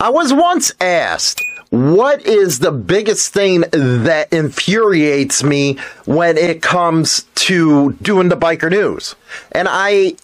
[0.00, 5.76] I was once asked, what is the biggest thing that infuriates me
[6.06, 9.14] when it comes to doing the biker news?
[9.52, 10.16] And I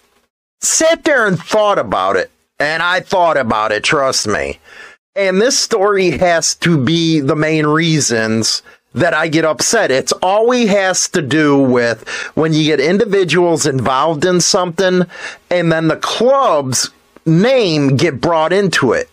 [0.62, 2.30] sat there and thought about it.
[2.58, 4.60] And I thought about it, trust me.
[5.14, 8.62] And this story has to be the main reasons
[8.94, 9.90] that I get upset.
[9.90, 15.02] It's always has to do with when you get individuals involved in something
[15.50, 16.88] and then the club's
[17.26, 19.10] name get brought into it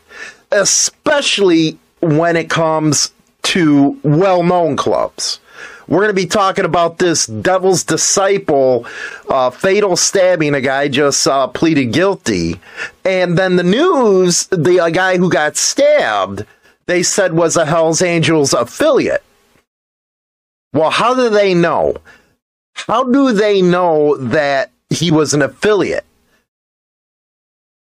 [0.54, 3.12] especially when it comes
[3.44, 5.40] to well known clubs.
[5.88, 8.86] We're going to be talking about this Devil's Disciple
[9.30, 10.56] uh, fatal stabbing.
[10.56, 12.60] A guy just uh, pleaded guilty.
[13.04, 16.46] And then the news the uh, guy who got stabbed,
[16.86, 19.24] they said was a Hells Angels affiliate.
[20.72, 21.98] Well, how do they know?
[22.74, 26.06] How do they know that he was an affiliate?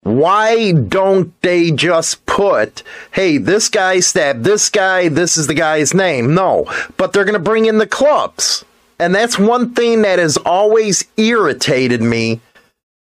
[0.03, 5.95] Why don't they just put, hey, this guy stabbed this guy, this is the guy's
[5.95, 6.35] name?
[6.35, 8.65] No, but they're going to bring in the clubs.
[8.99, 12.41] And that's one thing that has always irritated me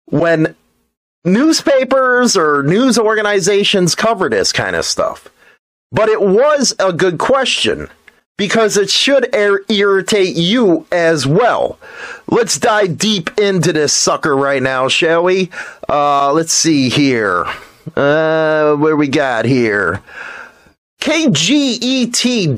[0.05, 0.55] when
[1.25, 5.27] newspapers or news organizations cover this kind of stuff.
[5.91, 7.89] But it was a good question
[8.37, 11.77] because it should irritate you as well.
[12.27, 15.49] Let's dive deep into this sucker right now, shall we?
[15.87, 17.45] Uh, let's see here.
[17.95, 20.01] Uh, where we got here?
[21.01, 22.55] KGET.com.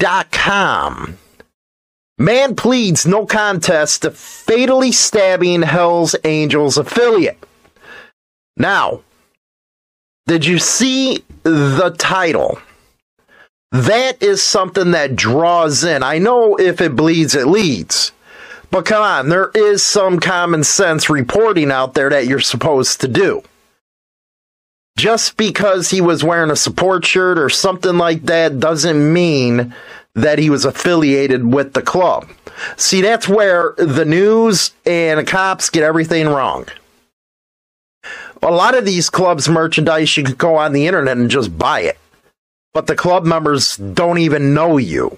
[2.17, 7.43] Man pleads no contest to fatally stabbing Hell's Angels affiliate.
[8.55, 9.01] Now,
[10.25, 12.57] did you see the title?
[13.75, 16.01] That is something that draws in.
[16.01, 18.13] I know if it bleeds, it leads.
[18.71, 23.09] But come on, there is some common sense reporting out there that you're supposed to
[23.09, 23.43] do.
[24.97, 29.75] Just because he was wearing a support shirt or something like that doesn't mean
[30.13, 32.29] that he was affiliated with the club.
[32.77, 36.65] See, that's where the news and the cops get everything wrong.
[38.41, 41.81] A lot of these clubs' merchandise, you could go on the internet and just buy
[41.81, 41.97] it
[42.75, 45.17] but the club members don't even know you.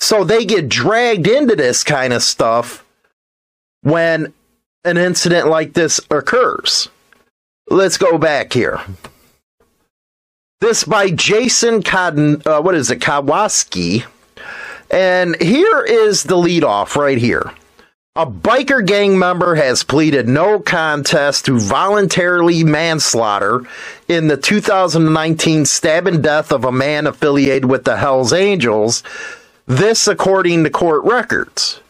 [0.00, 2.84] So they get dragged into this kind of stuff
[3.82, 4.32] when
[4.84, 6.88] an incident like this occurs.
[7.70, 8.80] Let's go back here.
[10.60, 14.02] This by Jason Cotton, uh, what is it, Kowalski.
[14.90, 17.52] And here is the lead off right here.
[18.18, 23.62] A biker gang member has pleaded no contest to voluntarily manslaughter
[24.08, 29.04] in the 2019 stab and death of a man affiliated with the Hells Angels.
[29.66, 31.80] This, according to court records.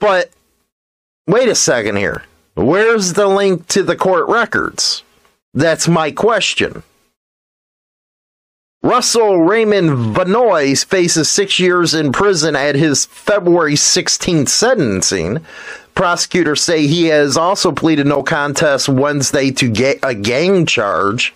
[0.00, 0.30] But
[1.26, 2.24] wait a second here.
[2.54, 5.02] Where's the link to the court records?
[5.52, 6.82] That's my question.
[8.88, 15.44] Russell Raymond Vanoy faces six years in prison at his February 16th sentencing.
[15.94, 21.34] Prosecutors say he has also pleaded no contest Wednesday to get a gang charge,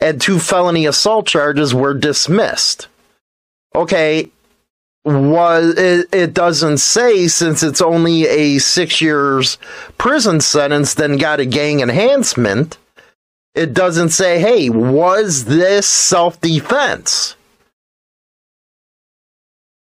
[0.00, 2.88] and two felony assault charges were dismissed.
[3.76, 4.32] Okay,
[5.04, 9.56] was it, it doesn't say since it's only a six years
[9.98, 12.76] prison sentence, then got a gang enhancement
[13.58, 17.34] it doesn't say, hey, was this self defense?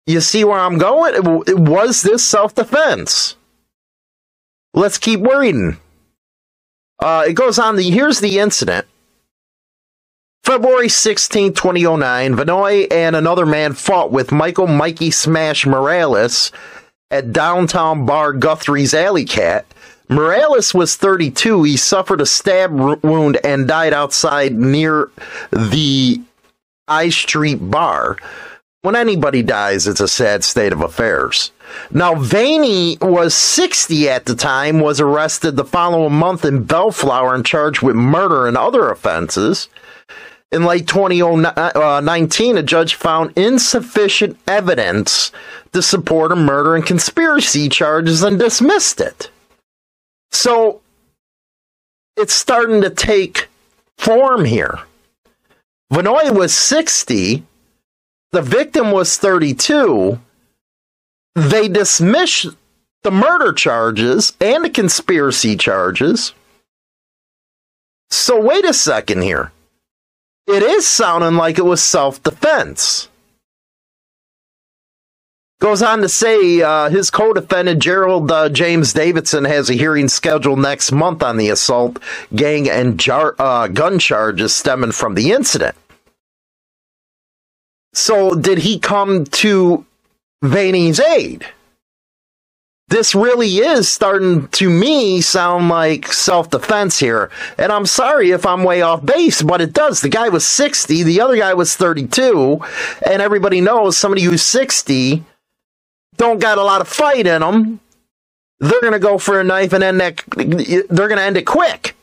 [0.06, 1.14] You see where I'm going?
[1.48, 3.38] Was this self defense?
[4.74, 5.78] Let's keep reading.
[7.00, 7.78] Uh, it goes on.
[7.78, 8.86] The, here's the incident.
[10.44, 16.52] February 16, 2009, Vanoy and another man fought with Michael Mikey Smash Morales
[17.10, 19.66] at downtown bar Guthrie's Alley Cat
[20.10, 21.64] Morales was 32.
[21.64, 25.10] He suffered a stab wound and died outside near
[25.52, 26.22] the
[26.88, 28.18] I Street bar.
[28.82, 31.54] When anybody dies, it's a sad state of affairs.
[31.90, 37.46] Now, Vaney was 60 at the time, was arrested the following month in Bellflower and
[37.46, 39.70] charged with murder and other offenses.
[40.52, 45.32] In late 2019, uh, a judge found insufficient evidence
[45.72, 49.32] to support a murder and conspiracy charges and dismissed it.
[50.34, 50.82] So
[52.18, 53.48] it's starting to take
[53.98, 54.80] form here.
[55.92, 57.44] Vanoy was 60,
[58.32, 60.20] the victim was 32.
[61.36, 62.48] They dismissed
[63.04, 66.34] the murder charges and the conspiracy charges.
[68.10, 69.52] So, wait a second here.
[70.48, 73.08] It is sounding like it was self defense.
[75.64, 80.10] Goes on to say uh, his co defendant, Gerald uh, James Davidson, has a hearing
[80.10, 82.00] scheduled next month on the assault,
[82.36, 85.74] gang, and jar- uh, gun charges stemming from the incident.
[87.94, 89.86] So, did he come to
[90.42, 91.46] Vaney's aid?
[92.90, 97.32] This really is starting to me sound like self defense here.
[97.58, 100.02] And I'm sorry if I'm way off base, but it does.
[100.02, 102.60] The guy was 60, the other guy was 32,
[103.10, 105.24] and everybody knows somebody who's 60
[106.24, 107.80] don't got a lot of fight in them,
[108.60, 111.46] they're going to go for a knife and end that, they're going to end it
[111.46, 111.96] quick.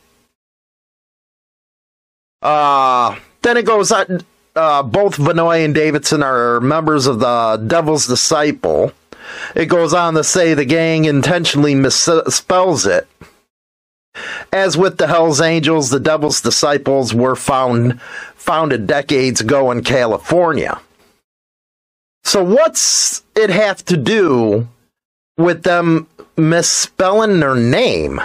[2.41, 4.21] Uh, then it goes on,
[4.55, 8.91] uh, both Vanoy and Davidson are members of the Devil's Disciple.
[9.55, 13.07] It goes on to say the gang intentionally misspells it.
[14.51, 18.01] As with the Hells Angels, the Devil's Disciples were found
[18.35, 20.79] founded decades ago in California.
[22.31, 24.69] So what's it have to do
[25.37, 26.07] with them
[26.37, 28.21] misspelling their name?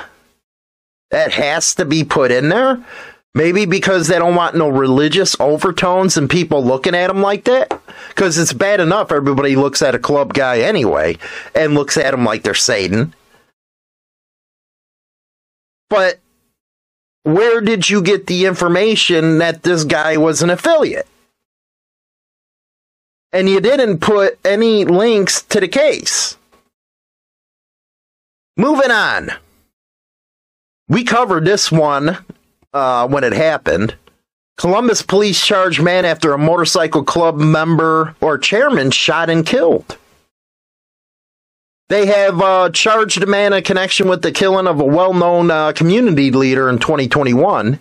[1.11, 2.87] That has to be put in there.
[3.35, 7.81] Maybe because they don't want no religious overtones and people looking at them like that.
[8.11, 11.19] Because it's bad enough everybody looks at a club guy anyway
[11.53, 13.13] and looks at him like they're Satan.
[15.91, 16.21] But
[17.25, 21.09] where did you get the information that this guy was an affiliate?
[23.33, 26.37] And you didn't put any links to the case.
[28.57, 29.31] Moving on.
[30.89, 32.19] We covered this one
[32.73, 33.97] uh, when it happened.
[34.57, 39.99] Columbus police charged man after a motorcycle club member or chairman shot and killed.
[41.89, 45.51] They have uh, charged a man in connection with the killing of a well known
[45.51, 47.79] uh, community leader in 2021.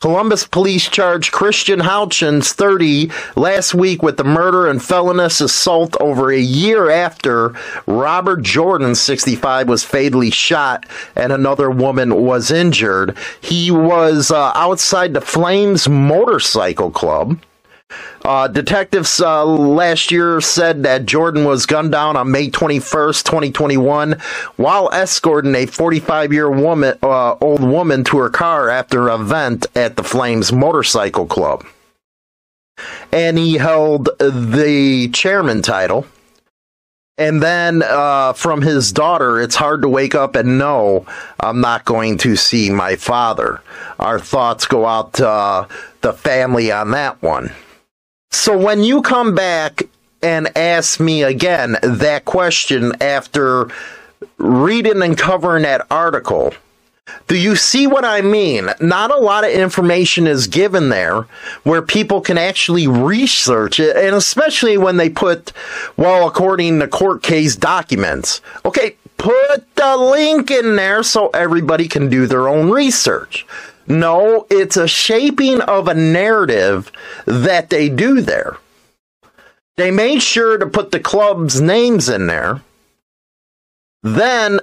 [0.00, 6.32] Columbus police charged Christian Houchins, 30, last week with the murder and felonious assault over
[6.32, 7.54] a year after
[7.86, 13.14] Robert Jordan, 65, was fatally shot and another woman was injured.
[13.42, 17.38] He was uh, outside the Flames Motorcycle Club.
[18.24, 24.12] Uh, detectives uh, last year said that Jordan was gunned down on May 21st, 2021,
[24.56, 29.66] while escorting a 45 year woman, uh, old woman to her car after an event
[29.74, 31.64] at the Flames Motorcycle Club.
[33.12, 36.06] And he held the chairman title.
[37.18, 41.04] And then uh, from his daughter, it's hard to wake up and know
[41.38, 43.60] I'm not going to see my father.
[43.98, 45.68] Our thoughts go out to uh,
[46.00, 47.52] the family on that one.
[48.30, 49.82] So when you come back
[50.22, 53.68] and ask me again that question after
[54.38, 56.54] reading and covering that article,
[57.26, 58.70] do you see what I mean?
[58.80, 61.22] Not a lot of information is given there
[61.64, 65.52] where people can actually research it, and especially when they put,
[65.96, 68.40] well, according to court case documents.
[68.64, 73.44] Okay, put the link in there so everybody can do their own research.
[73.86, 76.92] No, it's a shaping of a narrative
[77.26, 78.56] that they do there.
[79.76, 82.60] They made sure to put the club's names in there.
[84.02, 84.60] Then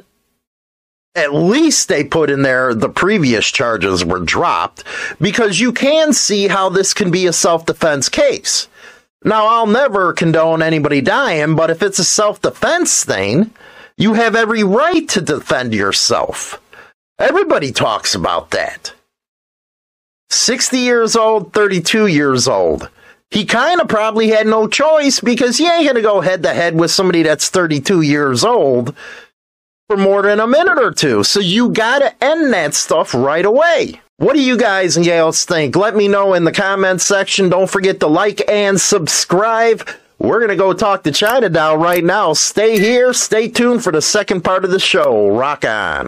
[1.15, 4.83] at least they put in there the previous charges were dropped
[5.19, 8.67] because you can see how this can be a self defense case.
[9.24, 13.51] Now, I'll never condone anybody dying, but if it's a self defense thing,
[13.97, 16.62] you have every right to defend yourself.
[17.17, 18.93] Everybody talks about that.
[20.29, 22.89] 60 years old, 32 years old.
[23.31, 26.53] He kind of probably had no choice because he ain't going to go head to
[26.53, 28.96] head with somebody that's 32 years old
[29.88, 31.24] for more than a minute or two.
[31.24, 34.01] So you got to end that stuff right away.
[34.17, 35.75] What do you guys and gals think?
[35.75, 37.50] Let me know in the comments section.
[37.50, 39.88] Don't forget to like and subscribe.
[40.19, 42.34] We're going to go talk to China Doll right now.
[42.34, 43.13] Stay here.
[43.13, 45.27] Stay tuned for the second part of the show.
[45.29, 46.07] Rock on.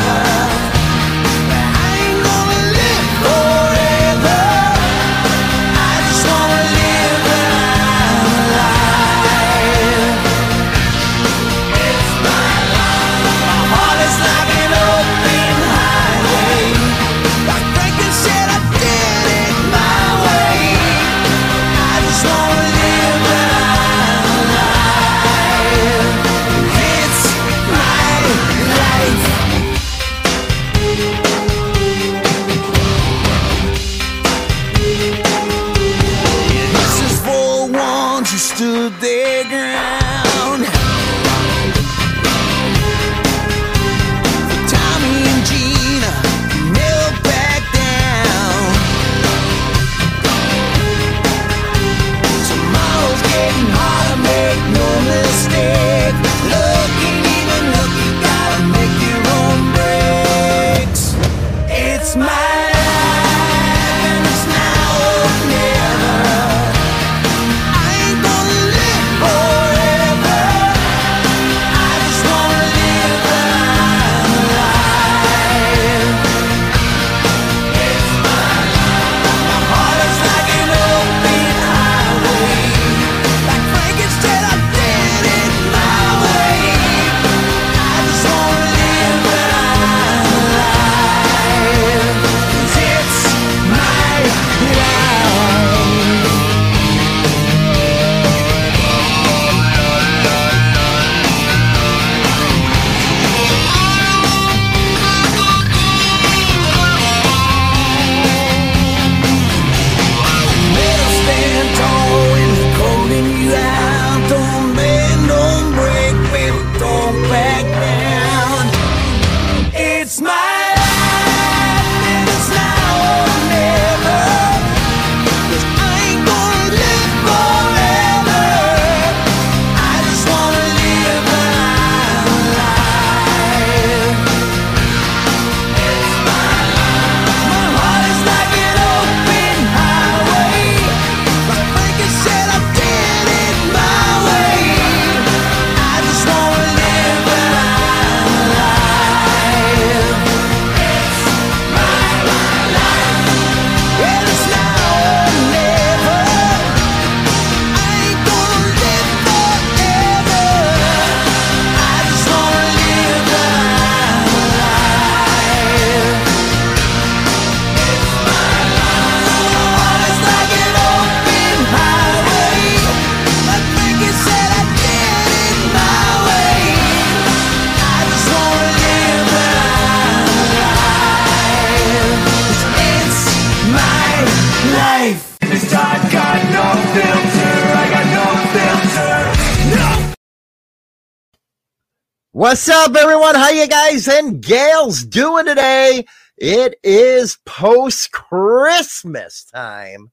[192.41, 193.35] What's up, everyone?
[193.35, 196.07] How you guys and gals doing today?
[196.37, 200.09] It is post Christmas time.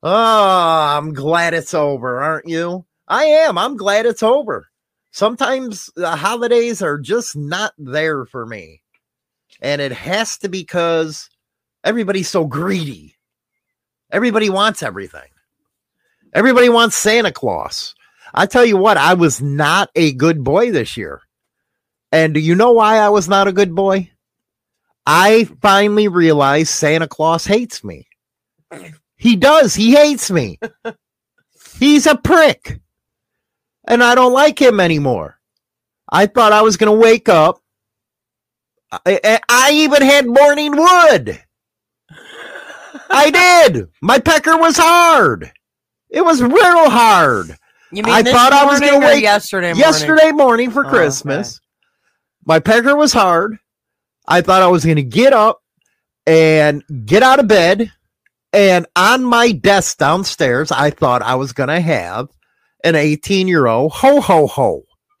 [0.00, 2.86] Oh, I'm glad it's over, aren't you?
[3.08, 3.58] I am.
[3.58, 4.68] I'm glad it's over.
[5.10, 8.82] Sometimes the holidays are just not there for me.
[9.60, 11.28] And it has to be because
[11.82, 13.16] everybody's so greedy.
[14.12, 15.30] Everybody wants everything.
[16.32, 17.96] Everybody wants Santa Claus.
[18.32, 21.22] I tell you what, I was not a good boy this year.
[22.12, 24.10] And do you know why I was not a good boy?
[25.06, 28.06] I finally realized Santa Claus hates me.
[29.16, 29.74] He does.
[29.74, 30.58] He hates me.
[31.78, 32.80] He's a prick.
[33.86, 35.38] And I don't like him anymore.
[36.10, 37.60] I thought I was going to wake up.
[38.92, 41.40] I, I- even had morning wood.
[43.08, 43.30] I
[43.70, 43.88] did.
[44.02, 45.50] My pecker was hard.
[46.10, 47.56] It was real hard.
[47.92, 49.80] You mean I thought I was gonna wake- yesterday morning?
[49.80, 50.96] yesterday morning for Oh, okay.
[52.44, 53.58] My pecker was hard.
[54.26, 55.62] I thought I was going to get up
[56.26, 57.92] and get out of bed.
[58.52, 62.28] And on my desk downstairs, I thought I was going to have
[62.82, 64.82] an 18 year old ho ho ho.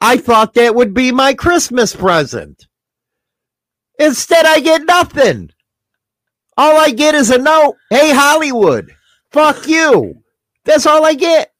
[0.00, 2.66] I thought that would be my Christmas present.
[3.98, 5.50] Instead, I get nothing.
[6.56, 7.76] All I get is a note.
[7.90, 8.94] Hey, Hollywood,
[9.32, 10.22] fuck you.
[10.64, 11.52] That's all I get.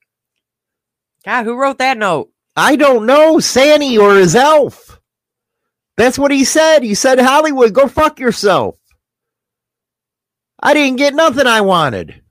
[1.25, 2.34] God, who wrote that note?
[2.57, 5.01] I don't know, Santa or his elf.
[5.97, 6.83] That's what he said.
[6.83, 8.77] He said, Hollywood, go fuck yourself.
[10.61, 12.23] I didn't get nothing I wanted.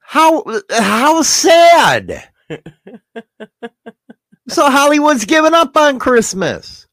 [0.00, 2.28] How how sad.
[4.48, 6.86] so Hollywood's giving up on Christmas.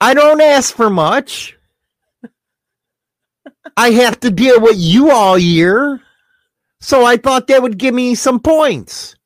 [0.00, 1.56] I don't ask for much.
[3.76, 6.00] I have to deal with you all year.
[6.80, 9.16] So I thought that would give me some points.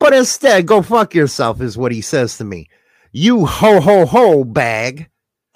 [0.00, 2.68] But instead, go fuck yourself, is what he says to me.
[3.12, 5.10] You ho ho ho bag.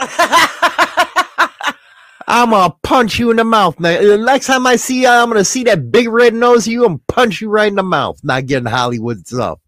[2.26, 3.78] I'm gonna punch you in the mouth.
[3.78, 6.72] Now, uh, next time I see you, I'm gonna see that big red nose of
[6.72, 8.18] you and punch you right in the mouth.
[8.22, 9.58] Not getting Hollywood stuff.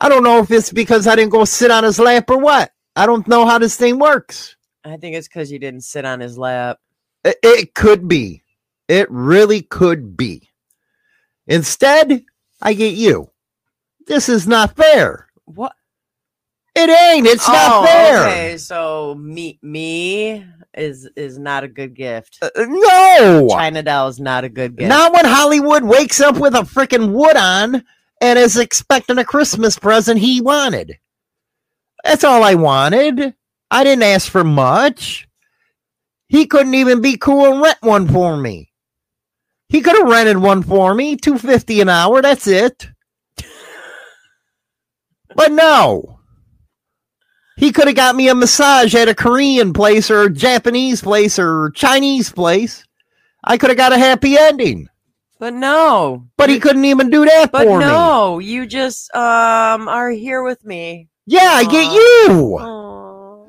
[0.00, 2.72] I don't know if it's because I didn't go sit on his lap or what.
[2.96, 4.56] I don't know how this thing works.
[4.84, 6.78] I think it's because you didn't sit on his lap.
[7.24, 8.42] It, it could be.
[8.88, 10.50] It really could be.
[11.46, 12.24] Instead,
[12.62, 13.30] I get you.
[14.06, 15.28] This is not fair.
[15.44, 15.74] What?
[16.74, 17.26] It ain't.
[17.26, 18.18] It's not fair.
[18.18, 22.38] Oh, Okay, so me me is is not a good gift.
[22.40, 23.48] Uh, no.
[23.50, 24.88] China doll is not a good gift.
[24.88, 27.84] Not when Hollywood wakes up with a freaking wood on
[28.22, 30.98] and is expecting a Christmas present he wanted.
[32.04, 33.34] That's all I wanted.
[33.70, 35.28] I didn't ask for much.
[36.28, 38.71] He couldn't even be cool and rent one for me.
[39.72, 42.20] He could have rented one for me, two fifty an hour.
[42.20, 42.88] That's it.
[45.34, 46.20] But no,
[47.56, 51.38] he could have got me a massage at a Korean place or a Japanese place
[51.38, 52.84] or Chinese place.
[53.42, 54.88] I could have got a happy ending.
[55.38, 56.28] But no.
[56.36, 57.84] But he couldn't even do that But for me.
[57.86, 61.08] no, you just um are here with me.
[61.24, 62.58] Yeah, I get you.
[62.60, 63.46] Aw.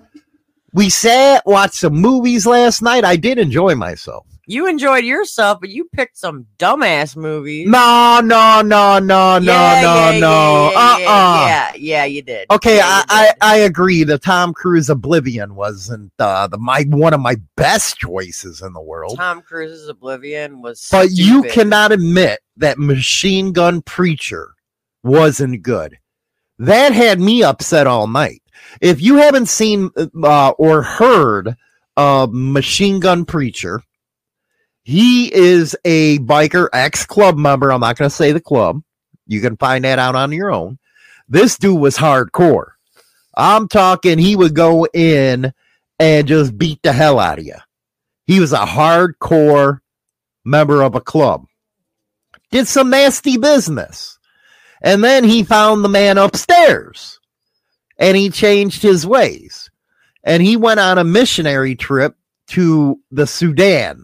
[0.74, 3.04] We sat, watched some movies last night.
[3.04, 4.26] I did enjoy myself.
[4.46, 7.70] You enjoyed yourself, but you picked some dumbass movies.
[7.70, 10.72] No, no, no, no, no, Yeah, no, yeah, no.
[10.76, 12.48] Uh yeah, uh yeah, yeah, you did.
[12.52, 13.36] Okay, I, you I, did.
[13.42, 14.04] I agree.
[14.04, 18.82] The Tom Cruise Oblivion wasn't uh, the my one of my best choices in the
[18.82, 19.16] world.
[19.16, 24.56] Tom Cruise's Oblivion was But you cannot admit that Machine Gun Preacher
[25.04, 26.00] wasn't good.
[26.60, 28.42] That had me upset all night.
[28.82, 29.90] If you haven't seen
[30.22, 31.56] uh, or heard
[31.96, 33.82] of Machine Gun Preacher,
[34.84, 37.72] he is a biker ex club member.
[37.72, 38.82] I'm not going to say the club.
[39.28, 40.78] You can find that out on your own.
[41.30, 42.72] This dude was hardcore.
[43.36, 45.54] I'm talking, he would go in
[46.00, 47.56] and just beat the hell out of you.
[48.26, 49.80] He was a hardcore
[50.46, 51.46] member of a club.
[52.52, 54.20] Did some nasty business.
[54.82, 57.20] And then he found the man upstairs
[57.98, 59.70] and he changed his ways.
[60.24, 62.16] And he went on a missionary trip
[62.48, 64.04] to the Sudan.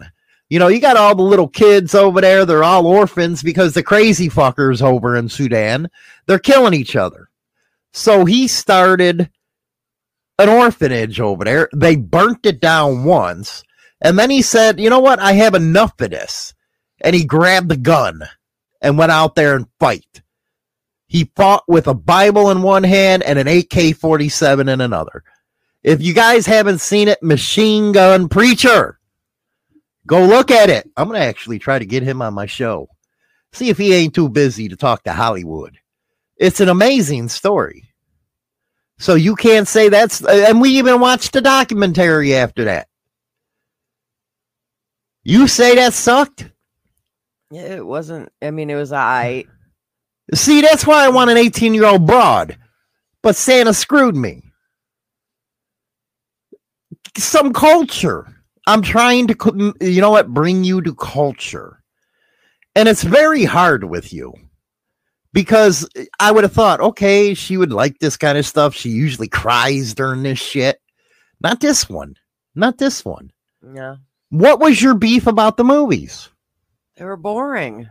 [0.50, 2.46] You know, you got all the little kids over there.
[2.46, 5.90] They're all orphans because the crazy fuckers over in Sudan,
[6.26, 7.30] they're killing each other.
[7.94, 9.30] So he started
[10.40, 11.70] an orphanage over there.
[11.76, 13.64] They burnt it down once.
[14.02, 15.20] And then he said, you know what?
[15.20, 16.54] I have enough of this.
[17.02, 18.22] And he grabbed the gun
[18.82, 20.22] and went out there and fight.
[21.08, 25.24] He fought with a Bible in one hand and an AK 47 in another.
[25.84, 28.99] If you guys haven't seen it, Machine Gun Preacher,
[30.08, 30.90] go look at it.
[30.98, 32.88] I'm going to actually try to get him on my show.
[33.54, 35.78] See if he ain't too busy to talk to Hollywood.
[36.38, 37.90] It's an amazing story.
[39.00, 42.88] So you can't say that's, and we even watched the documentary after that.
[45.24, 46.50] You say that sucked?
[47.52, 48.32] Yeah, It wasn't.
[48.42, 49.46] I mean, it was I.
[50.34, 52.58] See, that's why I want an 18 year old broad.
[53.22, 54.44] But Santa screwed me.
[57.18, 58.39] Some culture.
[58.70, 61.82] I'm trying to, you know what, bring you to culture.
[62.76, 64.34] And it's very hard with you
[65.34, 68.76] because eh, I would have thought, okay, she would like this kind of stuff.
[68.76, 70.80] She usually cries during this shit.
[71.42, 72.16] Not this one.
[72.54, 73.32] Not this one.
[73.74, 73.96] Yeah,
[74.30, 76.30] What was your beef about the movies?
[76.96, 77.90] they were boring.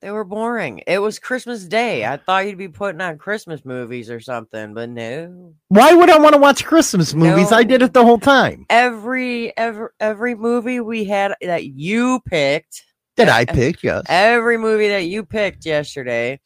[0.00, 0.82] They were boring.
[0.86, 2.02] It was Christmas Day.
[2.04, 2.12] Mm.
[2.12, 5.54] I thought you'd be putting on Christmas movies or something, but no.
[5.68, 7.50] Why would I want to watch Christmas movies?
[7.50, 8.64] I did it the whole time.
[8.70, 12.84] Every every every movie we had that you picked,
[13.16, 14.04] That I picked, yes.
[14.08, 16.38] every movie that you picked yesterday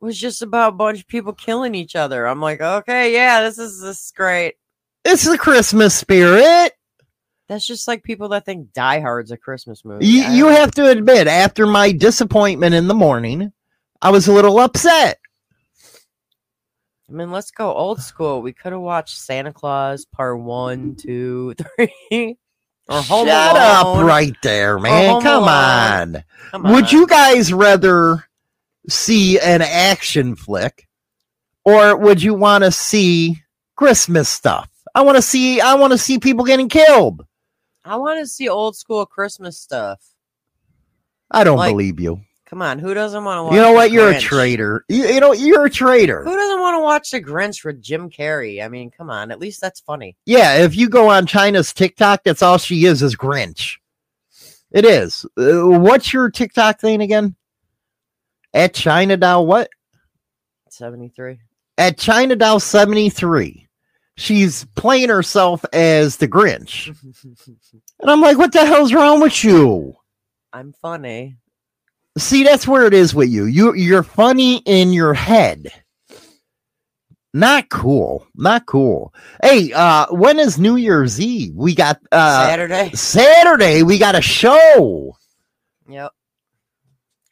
[0.00, 2.26] was just about a bunch of people killing each other.
[2.26, 4.54] I'm like, okay, yeah, this is this is great.
[5.04, 6.72] It's the Christmas spirit.
[7.50, 10.06] That's just like people that think Die Hard's a Christmas movie.
[10.06, 13.52] You, you have to admit, after my disappointment in the morning,
[14.00, 15.18] I was a little upset.
[17.08, 18.40] I mean, let's go old school.
[18.40, 22.38] We could have watched Santa Claus Part One, Two, Three,
[22.88, 24.00] or Home Shut Alone.
[24.00, 25.20] up right there, man.
[25.20, 26.22] Come on.
[26.52, 28.28] Come Would you guys rather
[28.88, 30.86] see an action flick
[31.64, 33.42] or would you want to see
[33.74, 34.70] Christmas stuff?
[34.94, 35.60] I want to see.
[35.60, 37.26] I want to see people getting killed.
[37.84, 40.00] I want to see old school Christmas stuff.
[41.30, 42.20] I don't Like- believe you.
[42.46, 43.54] Come on, who doesn't want to watch?
[43.54, 43.90] You know The what?
[43.92, 44.20] You're a Grinch?
[44.22, 44.84] traitor.
[44.88, 46.24] You, you know you're a traitor.
[46.24, 48.60] Who doesn't want to watch The Grinch with Jim Carrey?
[48.64, 50.16] I mean, come on, at least that's funny.
[50.26, 53.76] Yeah, if you go on China's TikTok, that's all she is is Grinch.
[54.72, 55.24] It is.
[55.38, 57.36] Uh, what's your TikTok thing again?
[58.52, 59.68] At China Doll what?
[60.70, 61.38] 73.
[61.78, 63.68] At China Doll 73.
[64.20, 66.94] She's playing herself as the Grinch.
[68.02, 69.94] And I'm like, what the hell's wrong with you?
[70.54, 71.36] I'm funny.
[72.16, 73.44] See, that's where it is with you.
[73.44, 75.68] You you're funny in your head.
[77.34, 78.26] Not cool.
[78.34, 79.14] Not cool.
[79.42, 81.54] Hey, uh, when is New Year's Eve?
[81.54, 82.90] We got uh Saturday.
[82.94, 85.16] Saturday, we got a show.
[85.88, 86.12] Yep.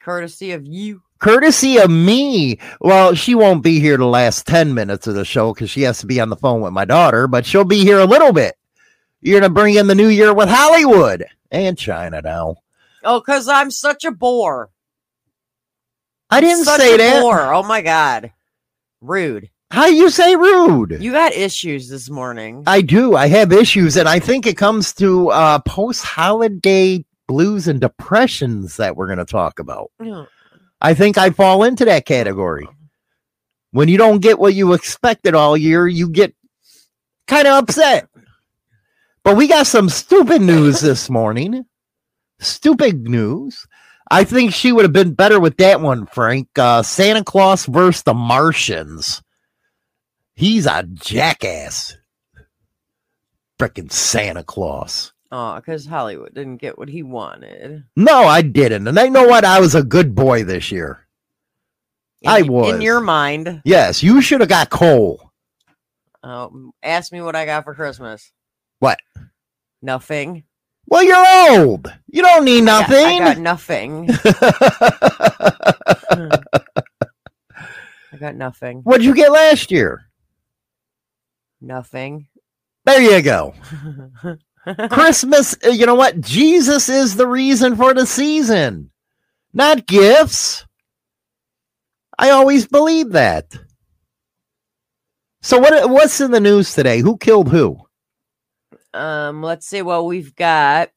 [0.02, 1.02] Courtesy of you.
[1.18, 2.58] Courtesy of me.
[2.80, 5.98] Well, she won't be here the last 10 minutes of the show because she has
[6.00, 8.54] to be on the phone with my daughter, but she'll be here a little bit.
[9.20, 12.56] You're gonna bring in the new year with Hollywood and China now.
[13.02, 14.70] Oh, because I'm such a bore.
[16.30, 17.22] I didn't Such say that.
[17.22, 17.52] Bore.
[17.54, 18.32] Oh my god.
[19.00, 19.50] Rude.
[19.70, 20.98] How you say rude?
[21.00, 22.64] You got issues this morning.
[22.66, 23.16] I do.
[23.16, 28.96] I have issues, and I think it comes to uh, post-holiday blues and depressions that
[28.96, 29.90] we're going to talk about.
[30.02, 30.24] Yeah.
[30.80, 32.68] I think I fall into that category.
[33.70, 36.34] When you don't get what you expected all year, you get
[37.26, 38.08] kind of upset.
[39.24, 41.64] But we got some stupid news this morning.
[42.40, 43.66] Stupid news.
[44.10, 46.48] I think she would have been better with that one, Frank.
[46.58, 49.22] Uh, Santa Claus versus the Martians.
[50.34, 51.96] He's a jackass.
[53.58, 55.12] Frickin' Santa Claus.
[55.30, 57.84] Oh, because Hollywood didn't get what he wanted.
[57.96, 58.88] No, I didn't.
[58.88, 59.44] And I know what?
[59.44, 61.06] I was a good boy this year.
[62.22, 62.74] In, I was.
[62.74, 63.60] In your mind.
[63.64, 65.30] Yes, you should have got coal.
[66.22, 68.32] Um, ask me what I got for Christmas.
[68.80, 68.98] What?
[69.82, 70.44] Nothing.
[70.86, 71.92] Well, you're old.
[72.08, 73.06] You don't need I got- nothing.
[73.06, 74.08] I got nothing.
[78.10, 78.80] I got nothing.
[78.82, 80.06] What'd you get last year?
[81.60, 82.26] Nothing.
[82.84, 83.54] There you go.
[84.90, 86.20] Christmas, uh, you know what?
[86.20, 88.90] Jesus is the reason for the season,
[89.52, 90.66] not gifts.
[92.18, 93.56] I always believe that.
[95.40, 97.00] So what what's in the news today?
[97.00, 97.78] Who killed who?
[98.92, 99.82] um, let's see.
[99.82, 100.90] Well, we've got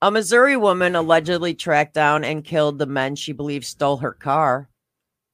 [0.00, 4.68] a Missouri woman allegedly tracked down and killed the men she believes stole her car.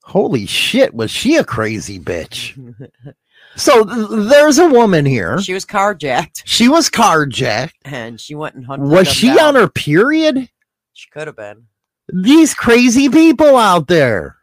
[0.03, 2.57] Holy shit, was she a crazy bitch?
[3.56, 5.40] So there's a woman here.
[5.40, 7.72] she was carjacked, She was carjacked.
[7.84, 8.88] and she went and hunted.
[8.88, 9.40] Was she down.
[9.40, 10.48] on her period?
[10.92, 11.66] She could have been.
[12.12, 14.36] These crazy people out there.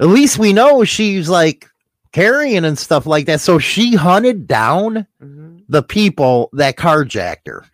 [0.00, 1.68] At least we know she's like
[2.12, 3.40] carrying and stuff like that.
[3.40, 5.62] So she hunted down Mhm.
[5.68, 7.64] the people that carjacked her.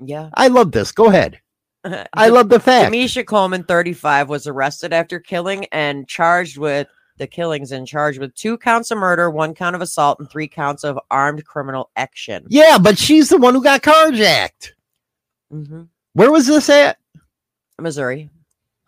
[0.00, 0.30] Yeah.
[0.34, 0.92] I love this.
[0.92, 1.40] Go ahead.
[2.12, 2.92] I love the fact.
[2.92, 8.34] Demisha Coleman, 35, was arrested after killing and charged with the killings and charged with
[8.34, 12.46] two counts of murder, one count of assault, and three counts of armed criminal action.
[12.48, 14.72] Yeah, but she's the one who got carjacked.
[15.50, 15.82] hmm
[16.14, 16.98] Where was this at?
[17.80, 18.30] Missouri.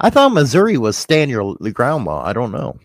[0.01, 2.25] I thought Missouri was stand your ground law.
[2.25, 2.79] I don't know.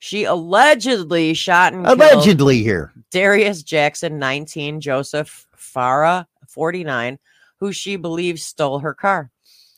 [0.00, 2.92] She allegedly shot and killed Allegedly here.
[3.10, 7.18] Darius Jackson, 19, Joseph Farah, 49,
[7.58, 9.30] who she believes stole her car.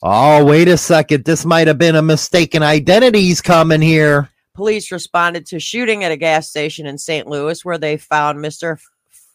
[0.02, 1.24] Oh, wait a second.
[1.24, 4.29] This might have been a mistaken identities coming here.
[4.54, 7.26] Police responded to shooting at a gas station in St.
[7.26, 8.78] Louis where they found Mr.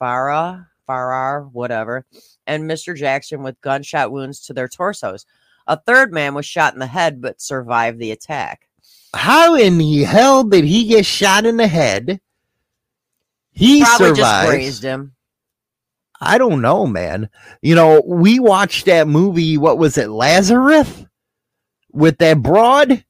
[0.02, 2.06] Farah, Farrar, whatever,
[2.46, 2.96] and Mr.
[2.96, 5.26] Jackson with gunshot wounds to their torsos.
[5.68, 8.68] A third man was shot in the head but survived the attack.
[9.16, 12.20] How in the hell did he get shot in the head?
[13.52, 14.50] He Probably just survived.
[14.50, 15.14] grazed him.
[16.20, 17.30] I don't know, man.
[17.62, 19.58] You know, we watched that movie.
[19.58, 21.06] What was it, Lazarus,
[21.92, 23.04] with that broad?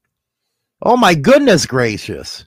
[0.81, 2.45] Oh my goodness gracious!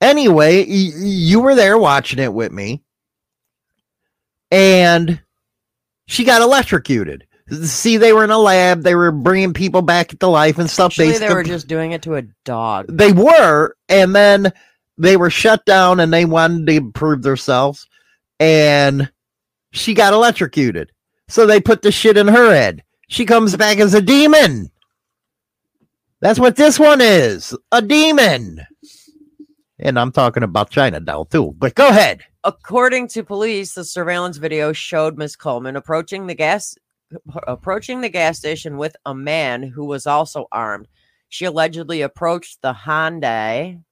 [0.00, 2.82] Anyway, y- you were there watching it with me,
[4.50, 5.20] and
[6.06, 7.26] she got electrocuted.
[7.64, 8.82] See, they were in a lab.
[8.82, 10.92] They were bringing people back to life and stuff.
[10.92, 12.86] Actually, they were sc- just doing it to a dog.
[12.88, 14.52] they were, and then
[14.96, 17.86] they were shut down, and they wanted to prove themselves,
[18.40, 19.10] and
[19.72, 20.92] she got electrocuted.
[21.28, 22.82] So they put the shit in her head.
[23.08, 24.70] She comes back as a demon.
[26.22, 28.64] That's what this one is a demon.
[29.80, 31.52] And I'm talking about China doll too.
[31.58, 32.22] But go ahead.
[32.44, 36.76] According to police, the surveillance video showed Miss Coleman approaching the gas
[37.48, 40.86] approaching the gas station with a man who was also armed.
[41.28, 43.82] She allegedly approached the Hyundai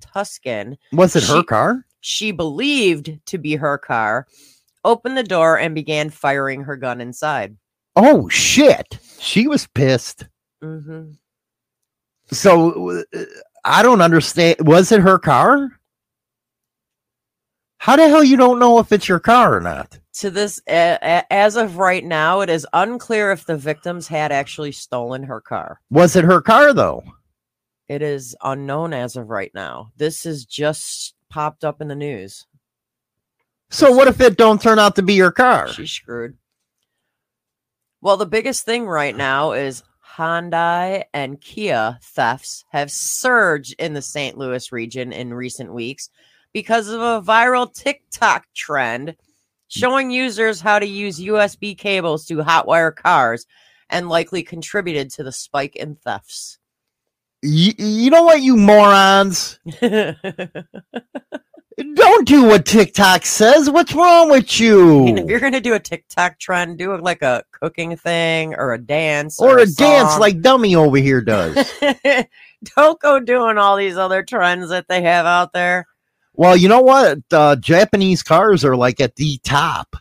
[0.00, 0.78] Tuscan.
[0.92, 1.84] Was it her car?
[2.00, 4.26] she believed to be her car,
[4.84, 7.56] opened the door and began firing her gun inside.
[7.96, 8.98] Oh shit.
[9.18, 10.26] She was pissed.
[10.62, 11.10] hmm
[12.32, 13.24] So uh,
[13.64, 14.56] I don't understand.
[14.60, 15.70] Was it her car?
[17.78, 19.98] How the hell you don't know if it's your car or not?
[20.20, 25.24] To this, as of right now, it is unclear if the victims had actually stolen
[25.24, 25.80] her car.
[25.90, 27.02] Was it her car though?
[27.88, 29.90] It is unknown as of right now.
[29.96, 32.46] This is just popped up in the news.
[33.70, 35.68] So what if it don't turn out to be your car?
[35.68, 36.36] She's screwed.
[38.00, 39.82] Well, the biggest thing right now is
[40.16, 44.36] Hyundai and Kia thefts have surged in the St.
[44.36, 46.10] Louis region in recent weeks
[46.52, 49.16] because of a viral TikTok trend
[49.68, 53.46] showing users how to use USB cables to hotwire cars
[53.88, 56.58] and likely contributed to the spike in thefts.
[57.42, 59.58] You, you know what, you morons?
[61.94, 63.70] Don't do what TikTok says.
[63.70, 65.30] What's wrong with I mean, if you?
[65.30, 69.40] you're gonna do a TikTok trend, do it like a cooking thing or a dance
[69.40, 70.20] Or a dance song.
[70.20, 71.72] like Dummy over here does.
[72.76, 75.86] Don't go doing all these other trends that they have out there.
[76.34, 77.18] well, you know what?
[77.32, 79.96] Uh, Japanese cars are like at the top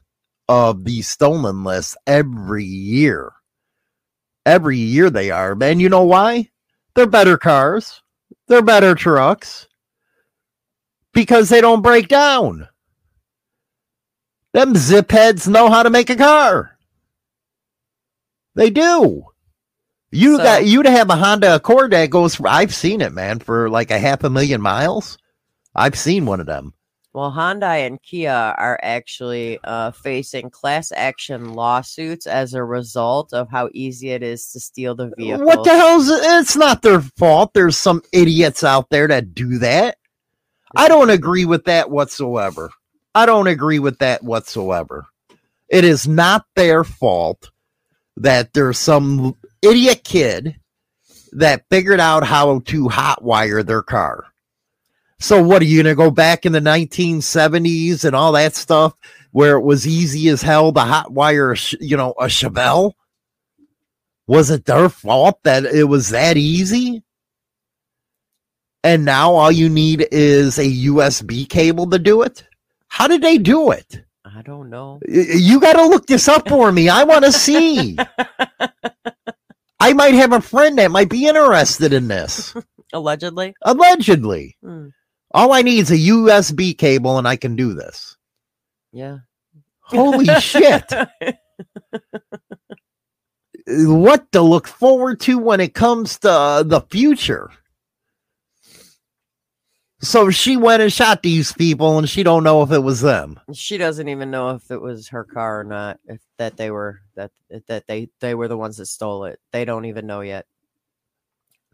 [0.49, 3.31] of the stolen list every year.
[4.45, 5.55] Every year they are.
[5.61, 6.49] And you know why?
[6.95, 8.01] They're better cars.
[8.47, 9.67] They're better trucks.
[11.13, 12.67] Because they don't break down.
[14.53, 16.77] Them zip heads know how to make a car.
[18.55, 19.25] They do.
[20.11, 23.13] You So- got you to have a Honda Accord that goes for I've seen it,
[23.13, 25.17] man, for like a half a million miles.
[25.73, 26.73] I've seen one of them.
[27.13, 33.49] Well, Hyundai and Kia are actually uh, facing class action lawsuits as a result of
[33.49, 35.45] how easy it is to steal the vehicle.
[35.45, 37.53] What the hell's it's not their fault.
[37.53, 39.97] There's some idiots out there that do that.
[40.75, 42.71] I don't agree with that whatsoever.
[43.13, 45.05] I don't agree with that whatsoever.
[45.69, 47.51] It is not their fault
[48.17, 50.55] that there's some idiot kid
[51.33, 54.25] that figured out how to hotwire their car.
[55.19, 58.93] So what are you gonna go back in the 1970s and all that stuff
[59.31, 62.93] where it was easy as hell to hotwire, you know, a Chevelle?
[64.27, 67.03] Was it their fault that it was that easy?
[68.83, 72.43] And now all you need is a USB cable to do it?
[72.87, 74.03] How did they do it?
[74.25, 74.99] I don't know.
[75.07, 76.89] You got to look this up for me.
[76.89, 77.97] I want to see.
[79.79, 82.55] I might have a friend that might be interested in this.
[82.93, 83.55] Allegedly.
[83.63, 84.57] Allegedly.
[84.63, 84.87] Hmm.
[85.33, 88.17] All I need is a USB cable and I can do this.
[88.91, 89.19] Yeah.
[89.79, 90.91] Holy shit.
[93.67, 97.49] What to look forward to when it comes to uh, the future.
[100.01, 103.39] So she went and shot these people and she don't know if it was them.
[103.53, 105.99] She doesn't even know if it was her car or not.
[106.07, 107.31] If that they were that
[107.67, 109.39] that they they were the ones that stole it.
[109.51, 110.47] They don't even know yet.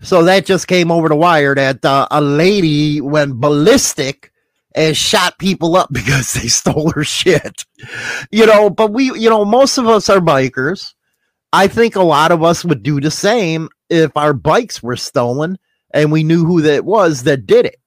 [0.02, 4.32] So that just came over the wire that uh, a lady went ballistic
[4.76, 7.66] and shot people up because they stole her shit.
[8.32, 10.94] You know, but we, you know, most of us are bikers.
[11.54, 15.58] I think a lot of us would do the same if our bikes were stolen
[15.92, 17.78] and we knew who that was that did it.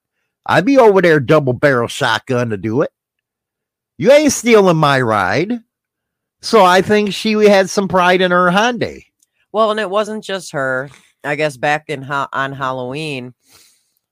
[0.51, 2.91] I'd be over there double barrel shotgun to do it.
[3.99, 5.61] You ain't stealing my ride.
[6.41, 9.05] So I think she had some pride in her Hyundai.
[9.53, 10.91] Well, and it wasn't just her.
[11.23, 13.35] I guess back in ha- on Halloween,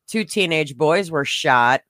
[0.06, 1.80] two teenage boys were shot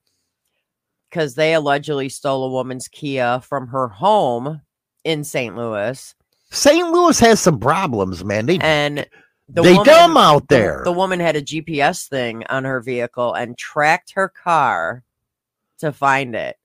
[1.11, 4.63] because they allegedly stole a woman's Kia from her home
[5.05, 5.57] in St.
[5.57, 6.15] Louis,
[6.51, 6.91] St.
[6.91, 8.47] Louis has some problems, man.
[8.47, 9.07] They and
[9.49, 10.83] the they woman, dumb out there.
[10.85, 15.05] The, woman had a GPS thing on her vehicle and tracked her car
[15.79, 16.57] to find it.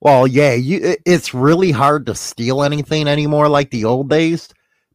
[0.00, 4.48] well, yeah, you, it's really hard to steal anything anymore like the old days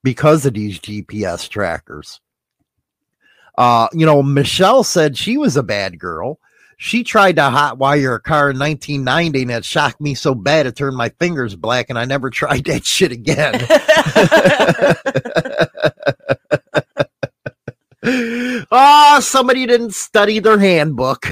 [0.04, 2.22] because of these GPS trackers.
[3.58, 6.40] Uh, you know, Michelle said she was a bad girl.
[6.78, 10.76] She tried to hotwire a car in 1990 and it shocked me so bad it
[10.76, 13.68] turned my fingers black and I never tried that shit again.
[18.04, 21.26] oh, somebody didn't study their handbook.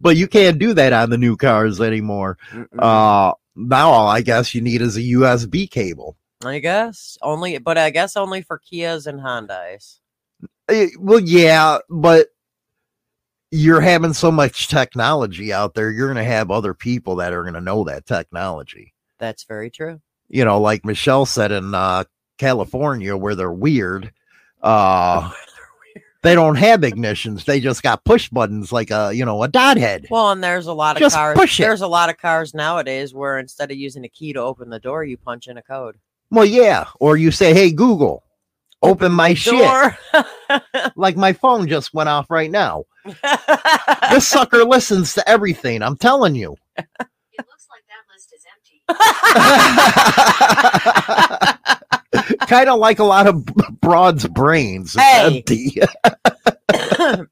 [0.00, 2.38] but you can't do that on the new cars anymore.
[2.78, 6.16] Uh, now all I guess you need is a USB cable.
[6.44, 9.98] I guess only, but I guess only for Kias and Hondas.
[10.68, 12.28] Eh, well, yeah, but
[13.50, 17.42] you're having so much technology out there, you're going to have other people that are
[17.42, 18.94] going to know that technology.
[19.18, 20.00] That's very true.
[20.28, 22.04] You know, like Michelle said in uh,
[22.40, 24.12] California, where they're weird.
[24.62, 25.30] Uh,
[26.22, 27.46] they don't have ignitions.
[27.46, 30.06] They just got push buttons like a you know a dot head.
[30.10, 31.34] Well, and there's a lot of Just cars.
[31.34, 31.62] push it.
[31.62, 34.78] There's a lot of cars nowadays where instead of using a key to open the
[34.78, 35.96] door, you punch in a code.
[36.30, 36.88] Well, yeah.
[37.00, 38.22] Or you say, "Hey Google,
[38.82, 39.94] open my shit."
[40.94, 42.84] Like my phone just went off right now.
[44.10, 45.82] This sucker listens to everything.
[45.82, 46.56] I'm telling you.
[46.76, 46.86] It
[47.38, 48.79] looks like that list is empty.
[52.46, 53.44] kind of like a lot of
[53.80, 54.94] broads' brains.
[54.94, 55.36] Hey.
[55.36, 55.80] empty.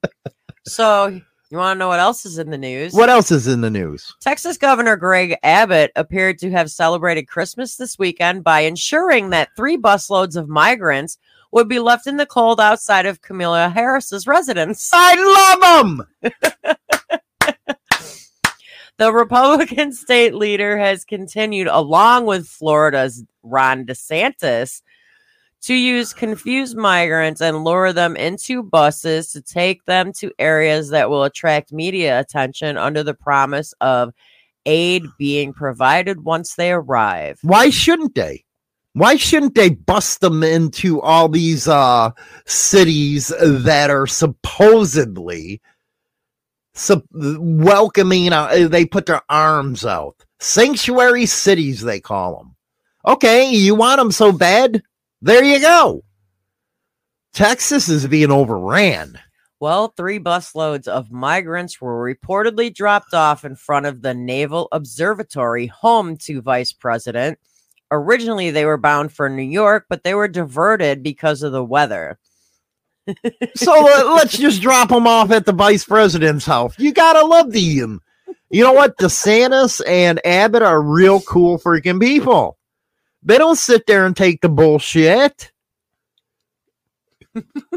[0.66, 2.92] so you want to know what else is in the news?
[2.92, 4.14] what else is in the news?
[4.20, 9.76] Texas Governor Greg Abbott appeared to have celebrated Christmas this weekend by ensuring that three
[9.76, 11.18] busloads of migrants
[11.50, 14.90] would be left in the cold outside of Kamala Harris's residence.
[14.92, 16.32] I love them.
[18.98, 24.82] The Republican state leader has continued, along with Florida's Ron DeSantis,
[25.62, 31.10] to use confused migrants and lure them into buses to take them to areas that
[31.10, 34.12] will attract media attention under the promise of
[34.66, 37.38] aid being provided once they arrive.
[37.42, 38.44] Why shouldn't they?
[38.92, 42.10] Why shouldn't they bust them into all these uh
[42.46, 45.60] cities that are supposedly
[47.12, 50.16] welcoming uh, they put their arms out.
[50.40, 52.56] Sanctuary cities they call them.
[53.06, 54.82] Okay, you want them so bad?
[55.22, 56.04] There you go.
[57.32, 59.18] Texas is being overran.
[59.60, 65.66] Well, three busloads of migrants were reportedly dropped off in front of the Naval Observatory,
[65.66, 67.38] home to Vice President.
[67.90, 72.18] Originally, they were bound for New York, but they were diverted because of the weather.
[73.54, 76.78] So uh, let's just drop them off at the vice president's house.
[76.78, 78.02] You gotta love the um,
[78.50, 78.96] You know what?
[78.98, 82.58] DeSantis and Abbott are real cool freaking people.
[83.22, 85.52] They don't sit there and take the bullshit.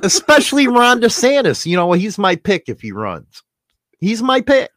[0.03, 1.65] Especially Ron DeSantis.
[1.65, 3.43] You know, he's my pick if he runs.
[3.99, 4.71] He's my pick.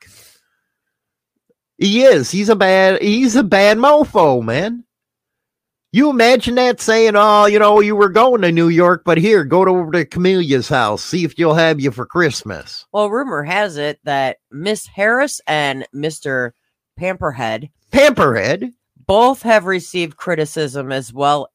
[1.78, 2.30] He is.
[2.30, 3.02] He's a bad.
[3.02, 4.83] He's a bad mofo, man.
[5.94, 9.44] You imagine that saying, "Oh, you know, you were going to New York, but here,
[9.44, 13.44] go to over to Kamala's house, see if you'll have you for Christmas." Well, rumor
[13.44, 16.50] has it that Miss Harris and Mr.
[16.98, 18.72] Pamperhead Pamperhead.
[19.06, 21.46] both have received criticism as well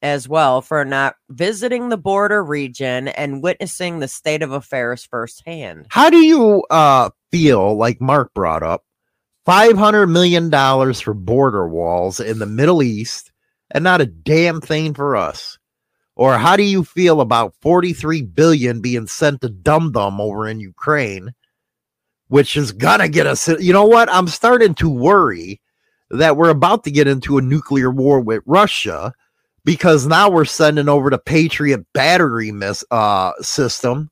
[0.00, 5.84] as well for not visiting the border region and witnessing the state of affairs firsthand.
[5.90, 8.86] How do you uh feel like Mark brought up?
[9.44, 13.31] Five hundred million dollars for border walls in the Middle East
[13.72, 15.58] and not a damn thing for us.
[16.14, 20.60] Or how do you feel about 43 billion being sent to Dum Dum over in
[20.60, 21.32] Ukraine,
[22.28, 23.48] which is gonna get us?
[23.48, 24.12] You know what?
[24.12, 25.60] I'm starting to worry
[26.10, 29.14] that we're about to get into a nuclear war with Russia
[29.64, 34.10] because now we're sending over the Patriot battery miss, uh, system.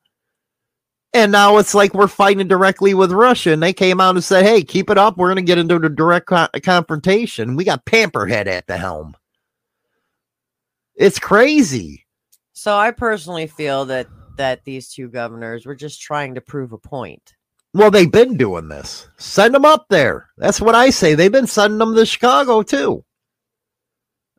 [1.12, 3.52] And now it's like we're fighting directly with Russia.
[3.52, 5.16] And they came out and said, hey, keep it up.
[5.16, 7.56] We're going to get into a direct co- confrontation.
[7.56, 9.16] We got Pamperhead at the helm.
[11.00, 12.06] It's crazy.
[12.52, 16.78] So I personally feel that that these two governors were just trying to prove a
[16.78, 17.34] point.
[17.72, 19.08] Well, they've been doing this.
[19.16, 20.28] Send them up there.
[20.36, 21.14] That's what I say.
[21.14, 23.04] They've been sending them to Chicago too.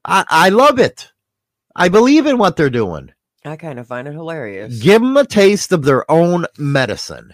[0.05, 1.11] I, I love it.
[1.75, 3.11] I believe in what they're doing.
[3.43, 4.79] I kind of find it hilarious.
[4.79, 7.33] Give them a taste of their own medicine.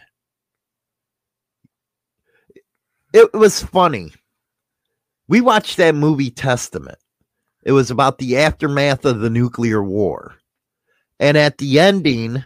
[3.12, 4.14] It was funny.
[5.28, 6.98] We watched that movie Testament.
[7.68, 10.36] It was about the aftermath of the nuclear war.
[11.20, 12.46] And at the ending,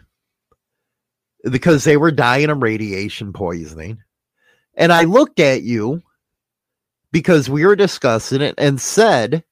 [1.44, 4.00] because they were dying of radiation poisoning,
[4.74, 6.02] and I looked at you
[7.12, 9.44] because we were discussing it and said,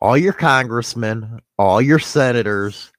[0.00, 2.90] all your congressmen, all your senators,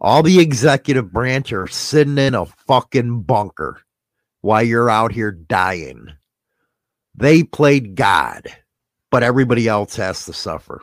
[0.00, 3.82] all the executive branch are sitting in a fucking bunker
[4.40, 6.14] while you're out here dying.
[7.14, 8.46] They played God,
[9.10, 10.82] but everybody else has to suffer.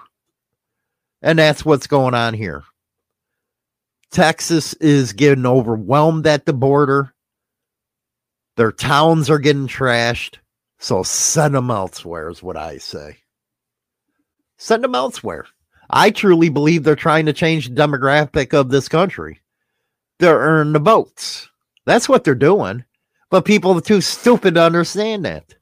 [1.21, 2.63] And that's what's going on here.
[4.11, 7.13] Texas is getting overwhelmed at the border.
[8.55, 10.35] Their towns are getting trashed.
[10.79, 13.17] So send them elsewhere, is what I say.
[14.57, 15.45] Send them elsewhere.
[15.89, 19.41] I truly believe they're trying to change the demographic of this country.
[20.19, 21.49] They're earning the votes.
[21.85, 22.83] That's what they're doing.
[23.29, 25.55] But people are too stupid to understand that.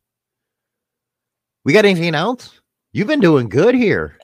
[1.63, 2.54] We got anything else?
[2.95, 4.17] You've been doing good here.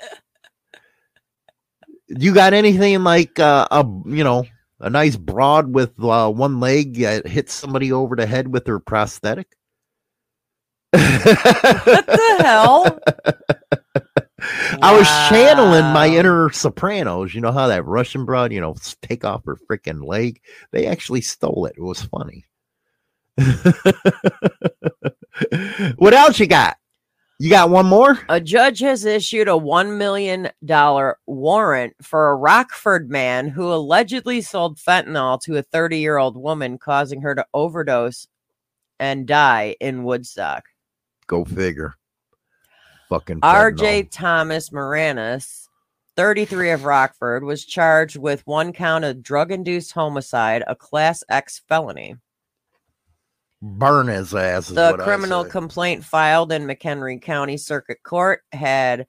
[2.07, 4.45] You got anything like uh, a you know
[4.80, 8.80] a nice broad with uh, one leg that hits somebody over the head with her
[8.80, 9.57] prosthetic?
[10.93, 12.97] What the hell?
[14.82, 17.36] I was channeling my inner Sopranos.
[17.36, 20.39] You know how that Russian broad, you know, take off her freaking leg.
[20.72, 21.76] They actually stole it.
[21.76, 22.45] It was funny.
[25.97, 26.78] what else you got?
[27.42, 28.20] You got one more?
[28.30, 30.52] A judge has issued a $1 million
[31.26, 36.78] warrant for a Rockford man who allegedly sold fentanyl to a 30 year old woman,
[36.78, 38.28] causing her to overdose
[39.00, 40.66] and die in Woodstock.
[41.26, 41.96] Go figure.
[43.10, 44.10] Fucking RJ.
[44.12, 45.68] Thomas Moranis,
[46.16, 51.60] 33 of Rockford, was charged with one count of drug induced homicide, a Class X
[51.68, 52.18] felony.
[53.62, 54.68] Burn his ass.
[54.68, 59.07] The criminal complaint filed in McHenry County Circuit Court had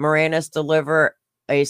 [0.00, 1.16] Moranis deliver
[1.50, 1.64] a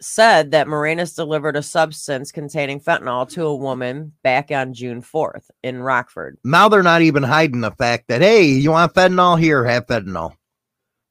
[0.00, 5.50] said that Moranis delivered a substance containing fentanyl to a woman back on June 4th
[5.64, 6.38] in Rockford.
[6.44, 10.34] now they're not even hiding the fact that hey, you want fentanyl here, have fentanyl.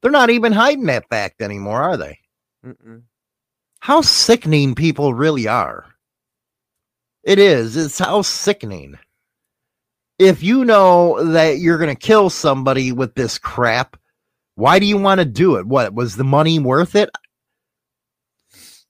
[0.01, 2.19] They're not even hiding that fact anymore, are they?
[2.65, 3.01] Mm-mm.
[3.79, 5.85] How sickening people really are.
[7.23, 7.75] It is.
[7.75, 8.97] It's how sickening.
[10.19, 13.97] If you know that you're going to kill somebody with this crap,
[14.55, 15.67] why do you want to do it?
[15.67, 17.09] What was the money worth it?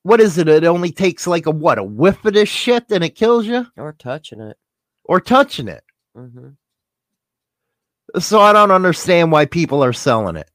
[0.03, 0.47] What is it?
[0.47, 1.78] It only takes like a what?
[1.78, 4.55] A whiff of this shit and it kills you Or touching it.
[5.03, 5.84] or touching it.
[6.15, 6.49] Mm-hmm.
[8.19, 10.49] So I don't understand why people are selling it.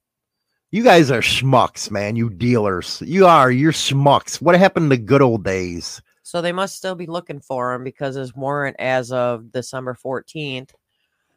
[0.70, 2.16] You guys are schmucks, man.
[2.16, 3.02] You dealers.
[3.04, 3.50] You are.
[3.50, 4.40] You're schmucks.
[4.40, 6.00] What happened to the good old days?
[6.32, 10.70] So they must still be looking for him because his warrant as of December 14th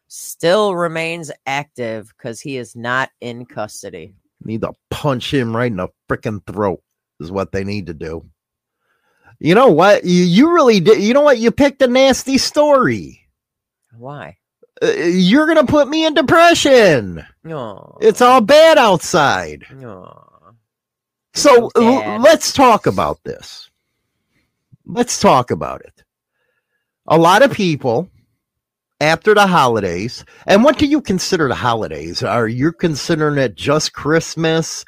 [0.08, 4.14] still remains active because he is not in custody.
[4.46, 6.82] Need to punch him right in the freaking throat,
[7.20, 8.26] is what they need to do.
[9.40, 10.06] You know what?
[10.06, 11.04] You, you really did.
[11.04, 11.40] You know what?
[11.40, 13.20] You picked a nasty story.
[13.98, 14.38] Why?
[14.82, 17.22] Uh, you're going to put me in depression.
[17.44, 17.98] No.
[18.00, 19.66] It's all bad outside.
[19.74, 20.54] No.
[21.34, 21.82] So so
[22.22, 23.70] let's talk about this.
[24.86, 26.04] Let's talk about it.
[27.08, 28.10] A lot of people
[29.02, 32.24] after the holidays, and what do you consider the holidays?
[32.24, 34.86] Are you considering it just Christmas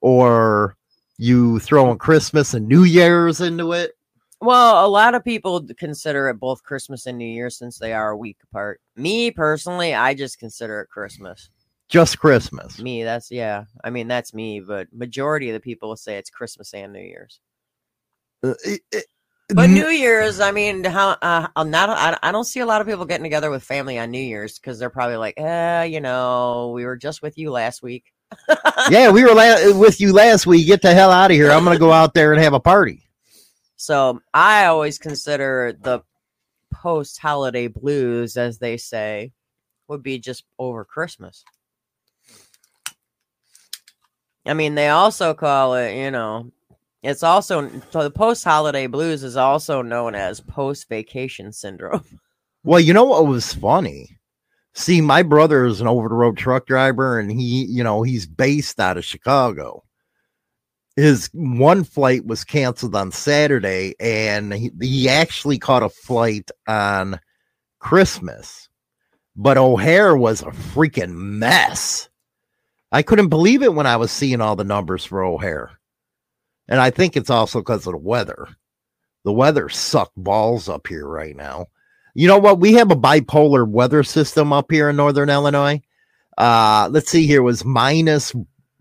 [0.00, 0.76] or
[1.18, 3.92] you throwing Christmas and New Year's into it?
[4.40, 8.10] Well, a lot of people consider it both Christmas and New Year since they are
[8.10, 8.80] a week apart.
[8.94, 11.48] Me personally, I just consider it Christmas.
[11.88, 12.78] Just Christmas.
[12.80, 13.64] Me, that's yeah.
[13.82, 17.00] I mean, that's me, but majority of the people will say it's Christmas and New
[17.00, 17.40] Year's.
[18.42, 19.06] Uh, it- it-
[19.48, 21.88] But New Year's, I mean, how uh, I'm not.
[21.90, 24.58] I, I don't see a lot of people getting together with family on New Year's
[24.58, 28.12] because they're probably like, eh, you know, we were just with you last week.
[28.90, 30.66] yeah, we were la- with you last week.
[30.66, 31.52] Get the hell out of here.
[31.52, 33.08] I'm going to go out there and have a party.
[33.76, 36.00] So I always consider the
[36.74, 39.32] post holiday blues, as they say,
[39.86, 41.44] would be just over Christmas.
[44.44, 46.50] I mean, they also call it, you know,
[47.06, 52.04] it's also so the post holiday blues is also known as post vacation syndrome.
[52.64, 54.18] Well, you know what was funny?
[54.74, 58.26] See, my brother is an over the road truck driver and he, you know, he's
[58.26, 59.84] based out of Chicago.
[60.96, 67.20] His one flight was canceled on Saturday and he, he actually caught a flight on
[67.78, 68.68] Christmas.
[69.36, 72.08] But O'Hare was a freaking mess.
[72.90, 75.70] I couldn't believe it when I was seeing all the numbers for O'Hare.
[76.68, 78.48] And I think it's also because of the weather.
[79.24, 81.66] The weather sucked balls up here right now.
[82.14, 82.60] You know what?
[82.60, 85.82] We have a bipolar weather system up here in northern Illinois.
[86.38, 88.32] Uh, let's see here, it was minus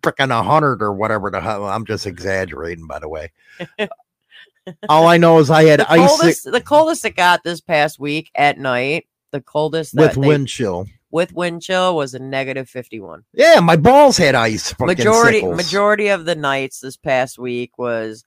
[0.02, 1.66] freaking a hundred or whatever the hell.
[1.66, 3.32] I'm just exaggerating, by the way.
[4.90, 8.00] All I know is I had The ice coldest, the coldest it got this past
[8.00, 10.88] week at night, the coldest with wind chill.
[11.12, 13.24] With wind chill was a negative 51.
[13.34, 14.78] Yeah, my balls had ice.
[14.80, 15.56] majority sickles.
[15.58, 18.24] majority of the nights this past week was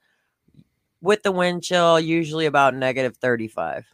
[1.03, 3.85] with the wind chill usually about negative 35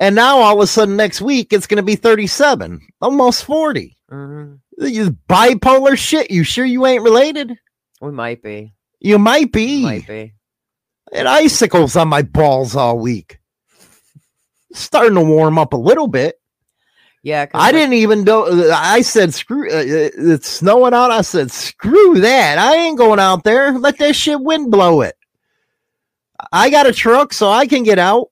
[0.00, 3.96] And now all of a sudden next week it's going to be 37, almost 40.
[4.10, 6.30] hmm You bipolar shit.
[6.30, 7.56] You sure you ain't related?
[8.00, 9.82] we might be You might be.
[9.82, 10.34] might be
[11.12, 13.40] and icicles on my balls all week.
[14.72, 16.39] Starting to warm up a little bit.
[17.22, 18.70] Yeah I didn't even know.
[18.72, 21.10] I said, "Screw!" Uh, uh, it's snowing out.
[21.10, 22.58] I said, "Screw that!
[22.58, 23.78] I ain't going out there.
[23.78, 25.16] Let that shit wind blow it."
[26.52, 28.28] I got a truck, so I can get out.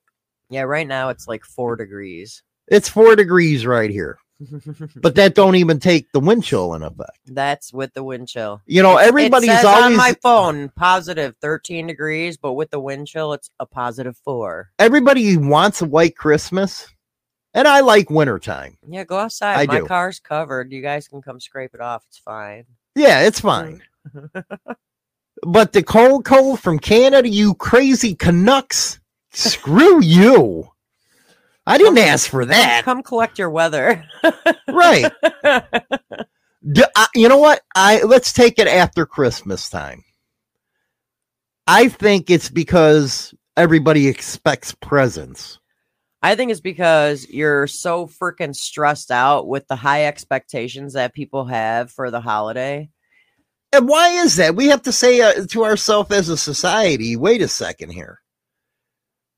[0.50, 4.18] yeah right now it's like four degrees It's four degrees right here,
[4.96, 7.18] but that don't even take the wind chill in effect.
[7.26, 12.38] that's with the wind chill You know, everybody's always on my phone positive 13 degrees
[12.38, 16.88] but with the wind chill it's a positive four everybody wants a white Christmas,
[17.58, 18.78] and I like wintertime.
[18.88, 19.86] yeah go outside I my do.
[19.86, 23.82] car's covered you guys can come scrape it off it's fine Yeah, it's fine.
[25.46, 28.98] But the cold cold from Canada, you crazy Canucks,
[29.30, 30.68] screw you.
[31.64, 32.82] I didn't ask for that.
[32.84, 34.04] Come collect your weather.
[34.68, 35.12] Right.
[36.72, 37.60] D- I- you know what?
[37.76, 40.02] I let's take it after Christmas time.
[41.68, 45.57] I think it's because everybody expects presents.
[46.22, 51.44] I think it's because you're so freaking stressed out with the high expectations that people
[51.46, 52.90] have for the holiday.
[53.72, 54.56] And why is that?
[54.56, 58.20] We have to say uh, to ourselves as a society, wait a second here.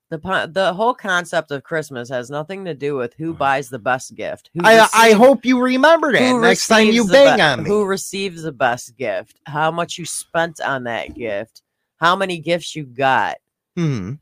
[0.09, 4.13] The the whole concept of Christmas has nothing to do with who buys the best
[4.13, 4.49] gift.
[4.53, 7.69] Who I, I hope you remember that next time you bang be- on me.
[7.69, 9.39] Who receives the best gift?
[9.45, 11.61] How much you spent on that gift?
[11.97, 13.37] How many gifts you got?
[13.77, 14.15] Hmm.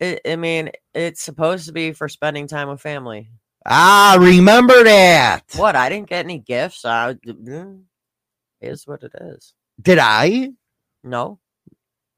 [0.00, 3.30] It, I mean, it's supposed to be for spending time with family.
[3.66, 5.42] Ah, remember that.
[5.56, 5.76] What?
[5.76, 6.84] I didn't get any gifts.
[6.84, 7.82] I, mm,
[8.62, 9.54] is what it is.
[9.80, 10.50] Did I?
[11.04, 11.38] No,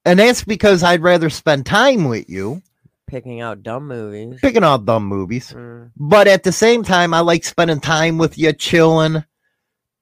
[0.05, 2.63] And that's because I'd rather spend time with you,
[3.09, 4.41] picking out dumb movies.
[4.41, 5.53] picking out dumb movies.
[5.53, 5.91] Mm.
[5.97, 9.25] But at the same time, I like spending time with you, chilling.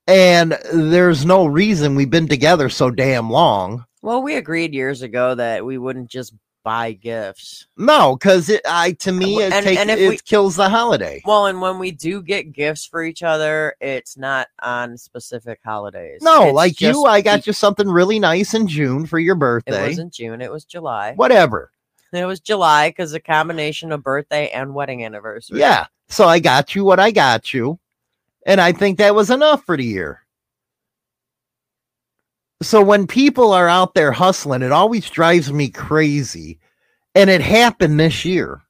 [0.06, 3.84] And there's no reason we've been together so damn long.
[4.02, 7.66] Well, we agreed years ago that we wouldn't just buy gifts.
[7.76, 10.68] No, because it, I to me it, And- take, and if it we- kills the
[10.68, 11.22] holiday.
[11.24, 16.20] Well, and when we do get gifts for each other, it's not on specific holidays.
[16.22, 19.84] No, It's like you, I got you something really nice in June for your birthday.
[19.84, 20.40] It wasn't June.
[20.40, 21.14] It was July.
[21.16, 21.70] Whatever.
[22.12, 25.60] It was July because a combination of birthday and wedding anniversary.
[25.60, 25.86] Yeah.
[26.08, 27.78] So I got you what I got you.
[28.44, 30.24] And I think that was enough for the year.
[32.62, 36.58] So when people are out there hustling, it always drives me crazy.
[37.14, 38.60] And it happened this year.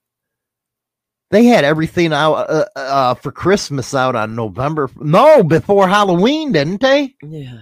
[1.30, 4.90] They had everything out uh, uh, for Christmas out on November.
[4.96, 7.14] No, before Halloween, didn't they?
[7.22, 7.60] Yeah.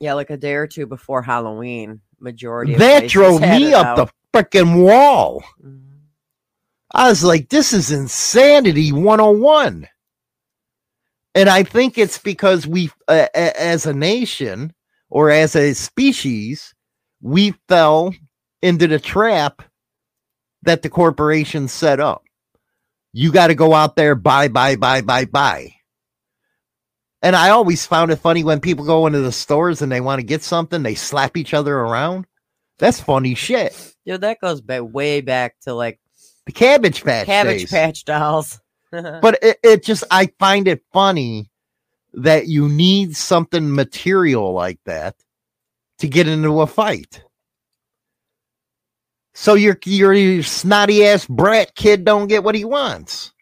[0.00, 2.00] Yeah, like a day or two before Halloween.
[2.20, 3.96] Majority of That drove me up out.
[3.96, 4.08] the
[4.42, 5.42] freaking wall.
[5.64, 5.82] Mhm.
[6.92, 9.86] I was like, this is insanity 101.
[11.34, 14.72] And I think it's because we, uh, as a nation
[15.10, 16.74] or as a species,
[17.20, 18.14] we fell
[18.62, 19.62] into the trap
[20.62, 22.22] that the corporations set up.
[23.12, 25.74] You got to go out there, buy, buy, buy, buy, buy.
[27.22, 30.20] And I always found it funny when people go into the stores and they want
[30.20, 32.26] to get something, they slap each other around.
[32.78, 33.94] That's funny shit.
[34.06, 35.98] Dude, that goes back way back to like
[36.46, 37.70] The Cabbage Patch Cabbage days.
[37.70, 38.60] Patch dolls.
[38.90, 41.47] but it, it just i find it funny
[42.22, 45.14] that you need something material like that
[45.98, 47.22] to get into a fight.
[49.34, 53.32] So your your snotty ass brat kid don't get what he wants.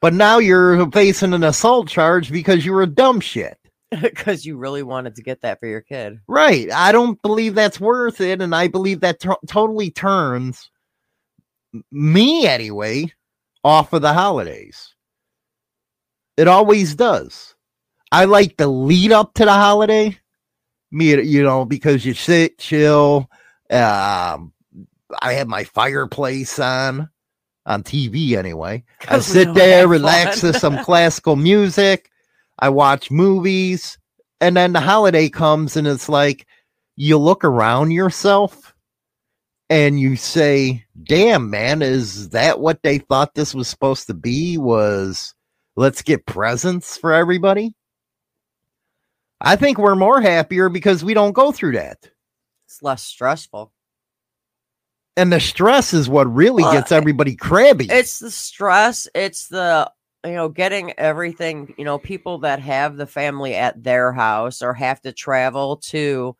[0.00, 3.56] But now you're facing an assault charge because you were a dumb shit.
[4.00, 6.20] Because you really wanted to get that for your kid.
[6.28, 6.70] right.
[6.70, 10.70] I don't believe that's worth it and i believe that to- totally turns
[11.90, 13.12] me anyway
[13.64, 14.94] off of the holidays.
[16.36, 17.49] It always does
[18.12, 20.16] i like the lead up to the holiday.
[20.92, 23.30] Me you know because you sit chill
[23.70, 24.52] um
[25.22, 27.08] i have my fireplace on
[27.66, 28.82] on tv anyway.
[29.08, 32.10] I sit there relax to some classical music.
[32.58, 33.98] I watch movies.
[34.40, 36.46] And then the holiday comes and it's like
[36.96, 38.74] you look around yourself
[39.68, 44.58] and you say damn man is that what they thought this was supposed to be?
[44.58, 45.34] Was
[45.76, 47.74] let's get presents for everybody
[49.40, 51.98] i think we're more happier because we don't go through that
[52.66, 53.72] It's less stressful.
[55.16, 59.08] and the stress is what really gets everybody crabby It's the stress.
[59.14, 59.90] It's the
[60.24, 61.74] you know getting everything.
[61.78, 66.36] You know, people that have the family at their house or have to travel to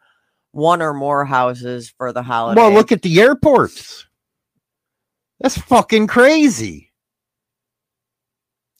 [0.52, 2.60] one or more houses for the holiday.
[2.60, 4.06] well look at the airports
[5.40, 6.89] that's fucking crazy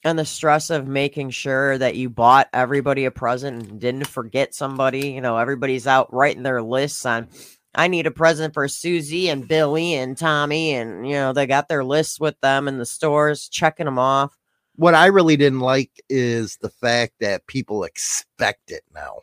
[0.03, 4.55] and the stress of making sure that you bought everybody a present and didn't forget
[4.55, 5.11] somebody.
[5.11, 7.28] You know, everybody's out writing their lists on.
[7.74, 11.68] I need a present for Susie and Billy and Tommy, and you know they got
[11.68, 14.36] their lists with them in the stores, checking them off.
[14.74, 19.18] what I really didn't like is the fact that people expect it now.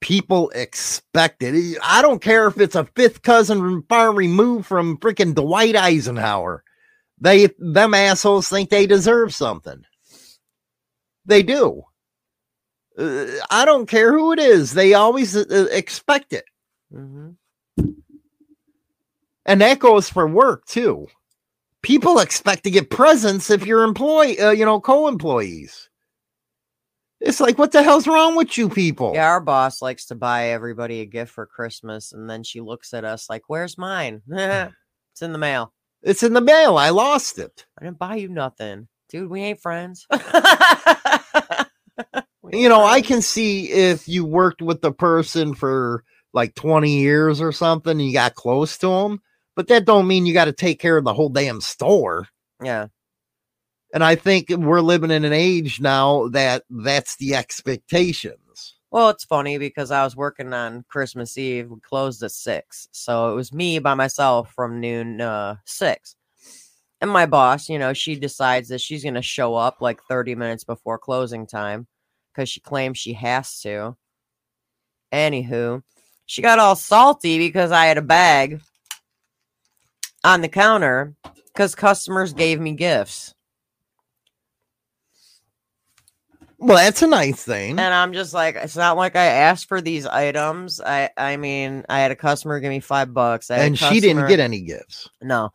[0.00, 1.78] People expect it.
[1.82, 6.64] I don't care if it's a fifth cousin far removed from freaking Dwight Eisenhower.
[7.22, 9.84] They them assholes think they deserve something.
[11.24, 11.84] They do.
[12.98, 14.74] Uh, I don't care who it is.
[14.74, 16.44] They always uh, expect it.
[16.92, 17.30] hmm
[19.46, 21.06] And that goes for work too.
[21.80, 25.90] People expect to get presents if you're employee, uh, you know, co-employees.
[27.20, 29.12] It's like, what the hell's wrong with you people?
[29.14, 32.92] Yeah, our boss likes to buy everybody a gift for Christmas, and then she looks
[32.92, 34.22] at us like, "Where's mine?
[34.28, 35.72] it's in the mail.
[36.02, 36.76] It's in the mail.
[36.78, 37.66] I lost it.
[37.80, 39.30] I didn't buy you nothing, dude.
[39.30, 40.06] We ain't friends."
[42.42, 46.98] We You know, I can see if you worked with the person for like 20
[46.98, 49.20] years or something, and you got close to them,
[49.56, 52.28] but that don't mean you got to take care of the whole damn store.
[52.62, 52.88] Yeah,
[53.94, 58.36] And I think we're living in an age now that that's the expectations.
[58.92, 61.70] Well, it's funny because I was working on Christmas Eve.
[61.70, 66.14] We closed at six, so it was me by myself from noon uh, six.
[67.00, 70.34] And my boss, you know, she decides that she's going to show up like thirty
[70.34, 71.86] minutes before closing time
[72.34, 73.96] because she claims she has to.
[75.10, 75.82] Anywho,
[76.26, 78.60] she got all salty because I had a bag
[80.22, 81.14] on the counter
[81.46, 83.34] because customers gave me gifts.
[86.62, 87.70] Well, that's a nice thing.
[87.78, 90.80] And I'm just like, it's not like I asked for these items.
[90.80, 93.50] I I mean, I had a customer give me five bucks.
[93.50, 95.08] I had a And she didn't get any gifts.
[95.20, 95.50] No,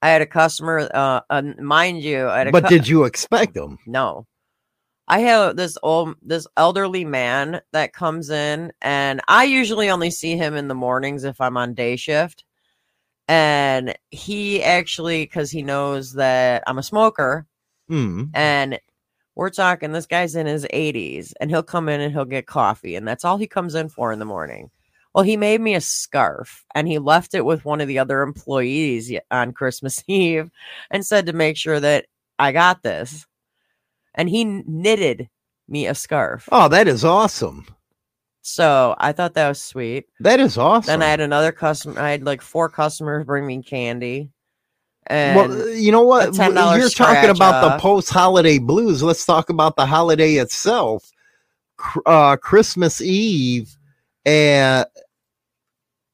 [0.00, 0.88] I had a customer.
[0.94, 3.78] Uh, uh mind you, I had a But cu- did you expect them?
[3.86, 4.26] no.
[5.10, 10.36] I have this old, this elderly man that comes in, and I usually only see
[10.36, 12.44] him in the mornings if I'm on day shift.
[13.26, 17.46] And he actually, because he knows that I'm a smoker,
[17.88, 18.24] Hmm.
[18.34, 18.78] and
[19.38, 22.96] we're talking this guy's in his 80s and he'll come in and he'll get coffee
[22.96, 24.68] and that's all he comes in for in the morning
[25.14, 28.22] well he made me a scarf and he left it with one of the other
[28.22, 30.50] employees on christmas eve
[30.90, 32.06] and said to make sure that
[32.38, 33.26] i got this
[34.14, 35.28] and he knitted
[35.68, 37.66] me a scarf Oh, that is awesome.
[38.42, 40.88] so i thought that was sweet That is awesome.
[40.88, 44.30] then i had another customer i had like four customers bring me candy and
[45.36, 46.34] well, uh, you know what?
[46.76, 49.02] You're talking about the post-holiday blues.
[49.02, 51.10] Let's talk about the holiday itself.
[52.06, 53.76] Uh, Christmas Eve
[54.26, 54.84] and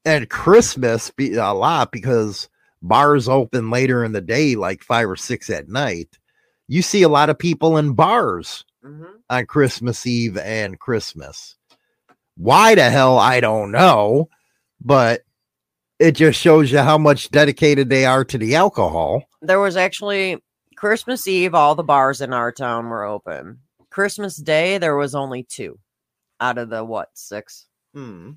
[0.05, 2.47] and Christmas be a lot because
[2.81, 6.19] bars open later in the day, like five or six at night.
[6.67, 9.07] You see a lot of people in bars Mhm.
[9.29, 11.55] on Christmas Eve and Christmas.
[12.37, 14.29] Why the hell I don't know,
[14.79, 15.23] but
[15.99, 19.23] it just shows you how much dedicated they are to the alcohol.
[19.41, 20.37] there was actually
[20.75, 23.59] Christmas Eve, all the bars in our town were open.
[23.89, 25.79] Christmas Day, there was only two
[26.41, 28.31] out of the what six Hmm.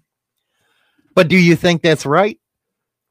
[1.17, 2.39] But do you think that's right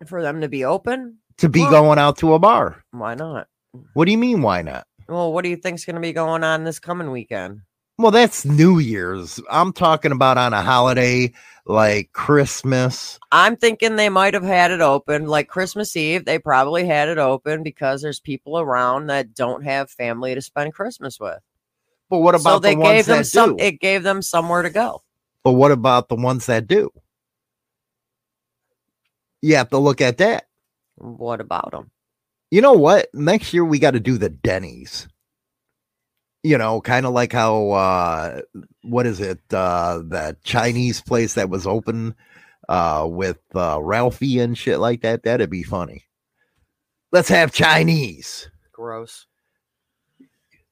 [0.05, 1.17] for them to be open.
[1.39, 2.83] to be Well- going out to a bar?
[2.91, 3.47] Why not?
[3.93, 4.87] What do you mean why not?
[5.09, 7.61] Well, what do you think's going to be going on this coming weekend?
[7.99, 9.39] Well, that's New Year's.
[9.49, 11.33] I'm talking about on a holiday
[11.65, 13.19] like Christmas.
[13.31, 16.23] I'm thinking they might have had it open like Christmas Eve.
[16.23, 20.75] They probably had it open because there's people around that don't have family to spend
[20.75, 21.39] Christmas with.
[22.09, 23.57] But what about so they the ones gave them that some.
[23.57, 23.63] do?
[23.63, 25.01] It gave them somewhere to go.
[25.43, 26.91] but what about the ones that do?
[29.41, 30.45] You have to look at that.
[30.95, 31.89] What about them?
[32.51, 33.07] You know what?
[33.13, 35.07] Next year we got to do the Denny's.
[36.43, 38.41] You know, kind of like how uh
[38.83, 39.39] what is it?
[39.51, 42.15] Uh that Chinese place that was open
[42.69, 45.23] uh with uh Ralphie and shit like that.
[45.23, 46.03] That'd be funny.
[47.11, 49.25] Let's have Chinese Gross.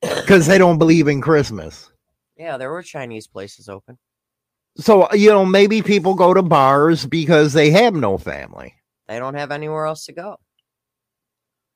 [0.01, 1.91] because they don't believe in Christmas.
[2.37, 3.97] Yeah, there were Chinese places open.
[4.77, 8.73] So, you know, maybe people go to bars because they have no family.
[9.07, 10.37] They don't have anywhere else to go.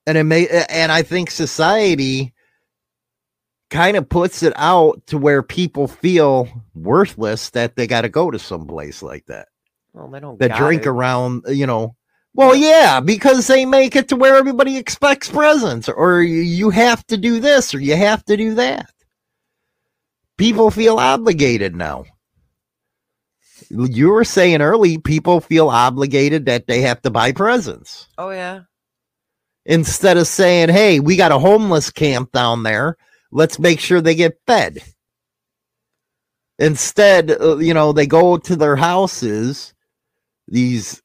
[0.05, 2.33] and it may and i think society
[3.69, 8.31] kind of puts it out to where people feel worthless that they got to go
[8.31, 9.47] to some place like that
[9.93, 10.39] Well, they don't.
[10.39, 10.55] gotta.
[10.55, 11.95] drink around uh, you know
[12.33, 17.17] well yeah because they make it to where everybody expects presents or you have to
[17.17, 18.89] do this or you have to do that
[20.37, 22.05] people feel obligated now
[23.69, 28.61] you were saying early people feel obligated that they have to buy presents Oh yeah.
[29.65, 32.97] instead of saying, "Hey, we got a homeless camp down there.
[33.31, 34.79] Let's make sure they get fed."
[36.57, 39.73] Instead, uh, you know, they go to their houses,
[40.47, 41.01] these,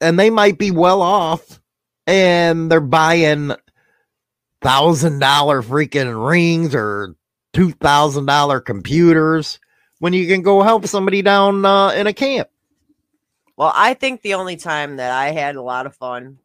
[0.00, 1.60] and they might be well off,
[2.06, 3.52] and they're buying
[4.62, 7.14] thousand dollar freaking rings or
[7.52, 9.58] two thousand dollar computers
[9.98, 12.48] when you can go help somebody down uh, in a camp.
[13.56, 16.38] Well, I think the only time that I had a lot of fun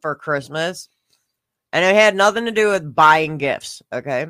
[0.00, 0.88] for Christmas,
[1.72, 3.82] and it had nothing to do with buying gifts.
[3.92, 4.26] Okay,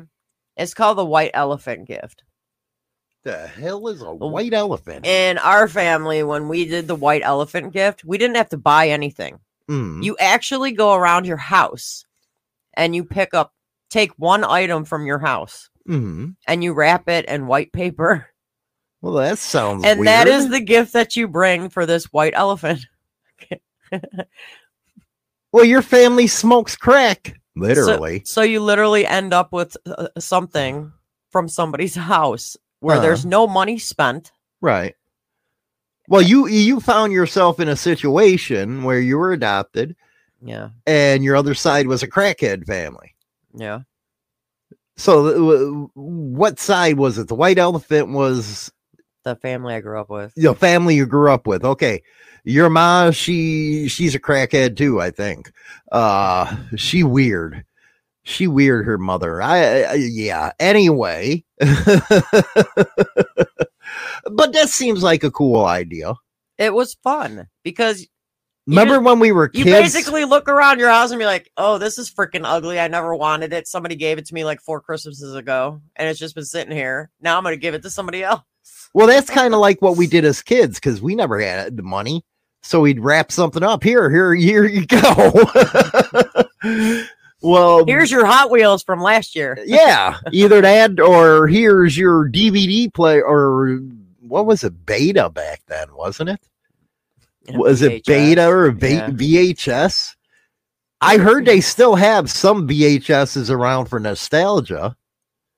[0.57, 2.23] it's called the white elephant gift.
[3.23, 5.05] The hell is a white elephant?
[5.05, 8.89] In our family, when we did the white elephant gift, we didn't have to buy
[8.89, 9.39] anything.
[9.69, 10.03] Mm.
[10.03, 12.05] You actually go around your house
[12.73, 13.53] and you pick up,
[13.89, 18.27] take one item from your house hmm and you wrap it in white paper.
[19.01, 20.07] Well, that sounds and weird.
[20.07, 22.85] that is the gift that you bring for this white elephant.
[25.51, 28.21] well, your family smokes crack, literally.
[28.25, 30.91] So, you literally end up with uh, something
[31.31, 33.03] from somebody's house where Uh-huh.
[33.05, 34.31] there's no money spent.
[34.61, 34.95] Right.
[36.09, 39.95] Well, you you found yourself in a situation where you were adopted,
[40.41, 40.69] Yeah.
[40.85, 43.15] and your other side was a crackhead family.
[43.55, 43.81] Yeah.
[44.97, 47.27] So, uh, w- what side was it?
[47.29, 48.71] The white elephant was
[49.23, 50.33] The family I grew up with.
[50.35, 51.63] the family you grew up with.
[51.63, 52.03] Okay,
[52.43, 55.01] your ma, she she's a crackhead too.
[55.01, 55.51] I think.
[55.91, 57.65] Uh, she weird.
[58.23, 58.85] She weird.
[58.85, 59.41] Her mother.
[59.41, 60.51] I, I yeah.
[60.59, 61.69] Anyway, but
[64.53, 66.13] that seems like a cool idea.
[66.57, 68.07] It was fun because
[68.65, 71.77] Remember when we were kids you basically look around your house and be like, "Oh,
[71.77, 72.79] this is freaking ugly.
[72.79, 73.67] I never wanted it.
[73.67, 77.09] Somebody gave it to me like four Christmases ago, and it's just been sitting here.
[77.19, 78.41] Now I'm gonna give it to somebody else."
[78.93, 81.83] Well, that's kind of like what we did as kids because we never had the
[81.83, 82.23] money.
[82.63, 83.83] So we'd wrap something up.
[83.83, 85.31] Here, here, here you go.
[87.41, 89.57] well, Here's your Hot Wheels from last year.
[89.65, 93.79] yeah, either that or here's your DVD player or
[94.21, 94.85] what was it?
[94.85, 96.39] Beta back then, wasn't it?
[97.53, 99.09] Was it beta or v- Yeah.
[99.09, 100.15] VHS?
[101.01, 104.95] I heard they still have some VHSs around for nostalgia.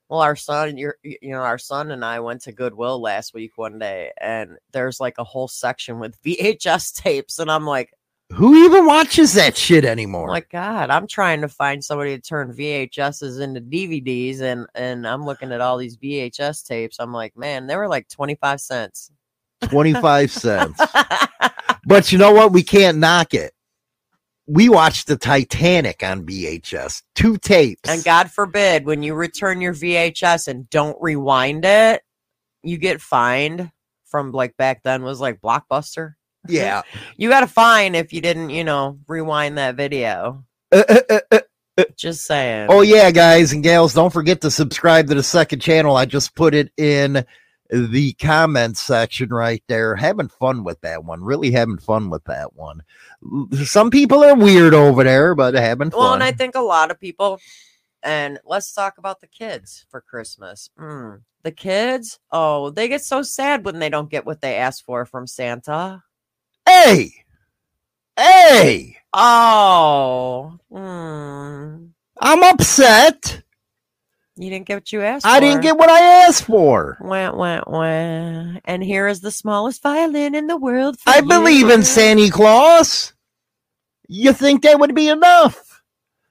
[0.08, 3.52] Well, our son, your, you know, our son and I went to Goodwill last week
[3.56, 7.92] one day, and there's like a whole section with VHS tapes, and I'm like,
[8.32, 10.30] Who even watches that shit oh anymore?
[10.30, 15.06] oh my god, I'm trying to find somebody to turn VHSs into DVDs, and and
[15.06, 16.98] I'm looking at all these VHS tapes.
[17.00, 19.10] I'm like, man, they were like 25 cents.
[19.62, 20.80] 25 cents.
[21.86, 22.52] But you know what?
[22.52, 23.54] We can't knock it.
[24.48, 27.88] We watched the Titanic on VHS, two tapes.
[27.90, 32.02] and God forbid when you return your VHS and don't rewind it,
[32.62, 33.70] you get fined
[34.04, 36.14] from like back then was like Blockbuster.
[36.48, 36.82] yeah.
[37.16, 40.44] You got a fine if you didn't, you know, rewind that video.
[40.72, 42.68] Uh, uh, uh, Just saying.
[42.70, 45.96] oh, yeah, guys and gals, don't forget to subscribe to the second channel.
[45.96, 47.24] I just put it in
[47.70, 49.96] the comments section right there.
[49.96, 51.22] Having fun with that one.
[51.22, 52.82] Really having fun with that one.
[53.64, 56.00] Some people are weird over there, but having fun.
[56.00, 57.40] Well, and I think a lot of people,
[58.02, 60.70] and let's talk about the kids for Christmas.
[60.78, 64.84] Mm, the kids, oh, they get so sad when they don't get what they asked
[64.84, 66.02] for from Santa.
[66.66, 67.12] hey,
[68.16, 71.88] hey, Oh, mm,
[72.20, 73.42] I'm upset.
[74.36, 75.40] You didn't get what you asked I for.
[75.40, 76.98] didn't get what I asked for.
[77.00, 78.58] Wah, wah, wah.
[78.64, 81.00] And here is the smallest violin in the world.
[81.00, 81.82] For I believe in.
[81.82, 83.14] Santa Claus.
[84.08, 85.82] You think that would be enough?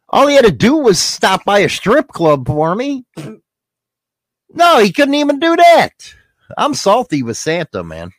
[0.10, 3.06] All he had to do was stop by a strip club for me.
[4.54, 6.14] No, he couldn't even do that.
[6.58, 8.12] I'm salty with Santa, man.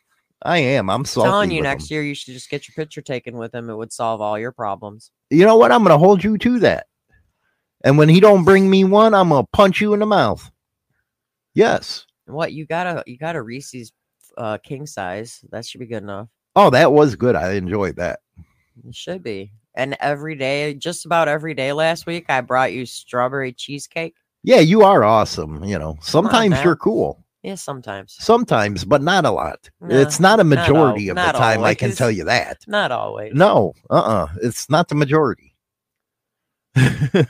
[0.43, 0.89] I am.
[0.89, 1.29] I'm salty.
[1.29, 1.95] telling you next him.
[1.95, 3.69] year you should just get your picture taken with him.
[3.69, 5.11] It would solve all your problems.
[5.31, 5.71] You know what?
[5.71, 6.85] I'm going to hold you to that.
[7.83, 10.49] And when he don't bring me one, I'm to punch you in the mouth.
[11.53, 12.05] Yes.
[12.25, 13.91] What you got a you got a Reese's
[14.37, 15.43] uh, king size.
[15.51, 16.27] That should be good enough.
[16.55, 17.35] Oh, that was good.
[17.35, 18.19] I enjoyed that.
[18.87, 19.51] It should be.
[19.75, 24.15] And every day, just about every day last week, I brought you strawberry cheesecake.
[24.43, 25.63] Yeah, you are awesome.
[25.63, 27.23] You know, sometimes you're cool.
[27.43, 28.15] Yeah, sometimes.
[28.19, 29.69] Sometimes, but not a lot.
[29.79, 32.25] No, it's not a not al- majority of the not time, I can tell you
[32.25, 32.57] that.
[32.67, 33.33] Not always.
[33.33, 35.53] No, uh uh It's not the majority.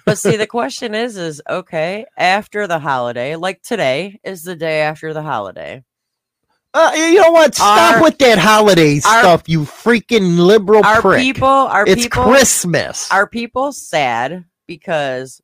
[0.06, 4.82] But see, the question is, is okay, after the holiday, like today is the day
[4.82, 5.84] after the holiday.
[6.74, 7.56] Uh, you know what?
[7.56, 11.22] Stop Our- with that holiday stuff, you freaking liberal Are prick.
[11.22, 13.12] people are it's people Christmas.
[13.12, 15.42] are people sad because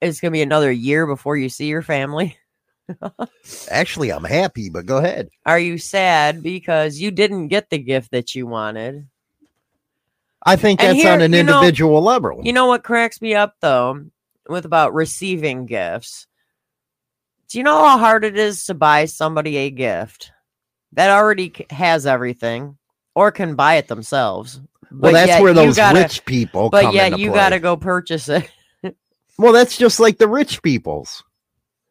[0.00, 2.36] it's gonna be another year before you see your family?
[3.70, 5.28] Actually, I'm happy, but go ahead.
[5.46, 9.08] Are you sad because you didn't get the gift that you wanted?
[10.44, 12.40] I think And that's here, on an you know- individual level.
[12.44, 14.04] You know what cracks me up though
[14.48, 16.26] with about receiving gifts?
[17.48, 20.32] Do you know how hard it is to buy somebody a gift
[20.92, 22.78] that already has everything
[23.14, 24.60] or can buy it themselves?
[24.90, 28.50] well, that's where those gotta- rich people But yet you got to go purchase it.
[29.38, 31.24] Well, that's just like the rich people's.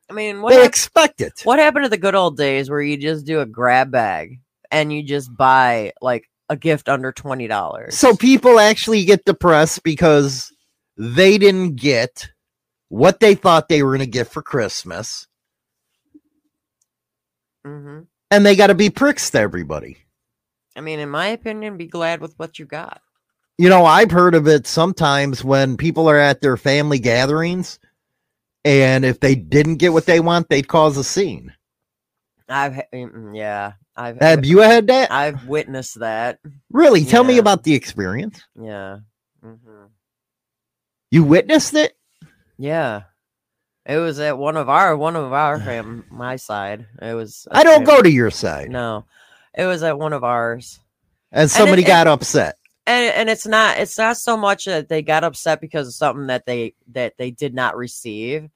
[0.09, 1.41] I mean, what They hap- expect it.
[1.43, 4.39] what happened to the good old days where you just do a grab bag
[4.69, 7.97] and you just buy like a gift under twenty dollars?
[7.97, 10.53] So people actually get depressed because
[10.97, 12.31] they didn't get
[12.89, 15.27] what they thought they were going to get for Christmas,
[17.65, 19.97] hmm and they got to be pricks to everybody.
[20.75, 23.01] I mean, in my opinion, be glad with what you got.
[23.57, 27.71] You know, I've heard of it sometimes when people are at their family gatherings
[28.63, 31.53] And if they didn't get what they want, they'd cause a scene.
[32.49, 32.81] I've
[33.33, 35.11] yeah, I've Have you had that?
[35.11, 36.39] I've witnessed that.
[36.71, 37.03] Really?
[37.05, 37.39] Tell me Yeah.
[37.41, 38.41] about the experience.
[38.59, 38.99] Yeah.
[39.43, 39.85] hmm
[41.09, 41.93] You witnessed it?
[42.57, 43.03] Yeah.
[43.85, 46.85] It was at one of our one of our fam my side.
[47.01, 48.69] It was I don't go to your side.
[48.69, 49.05] No.
[49.57, 50.79] It was at one of ours.
[51.31, 52.57] And somebody it- got upset.
[52.87, 56.27] And and it's not it's not so much that they got upset because of something
[56.27, 58.49] that they that they did not receive.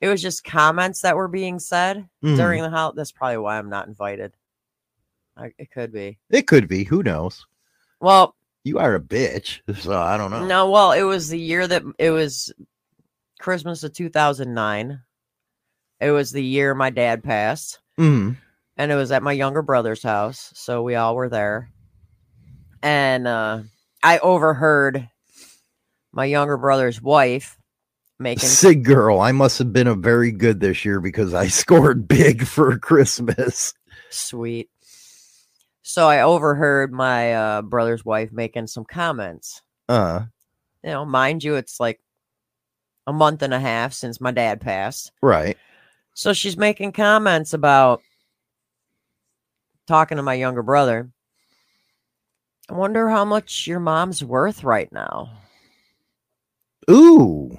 [0.00, 2.36] It was just comments that were being said Mhm.
[2.36, 2.94] during the house.
[2.96, 4.32] That's probably why I'm not invited.
[5.36, 6.18] I, it could be.
[6.30, 6.84] It could be.
[6.84, 7.46] Who knows?
[8.00, 9.60] Well, You are a bitch.
[9.80, 10.44] So I don't know.
[10.46, 12.52] No, well, it was the year that it was
[13.38, 15.00] Christmas of 2009.
[16.00, 18.36] It was the year my dad passed, Mhm.
[18.76, 20.50] and it was at my younger brother's house.
[20.54, 21.70] So we all were there.
[22.82, 23.62] And uh,
[24.02, 25.08] I overheard
[26.12, 27.58] my younger brother's wife
[28.18, 32.08] making Sig girl, I must have been a very good this year because I scored
[32.08, 33.74] big for Christmas.
[34.10, 34.70] sweet.
[35.82, 39.62] So I overheard my uh, brother's wife making some comments.
[39.88, 40.24] Uh,
[40.84, 42.00] You know, mind you, it's like
[43.06, 45.12] a month and a half since my dad passed.
[45.22, 45.56] right.
[46.14, 48.02] So she's making comments about
[49.86, 51.10] talking to my younger brother.
[52.68, 55.30] I wonder how much your mom's worth right now.
[56.90, 57.56] Ooh.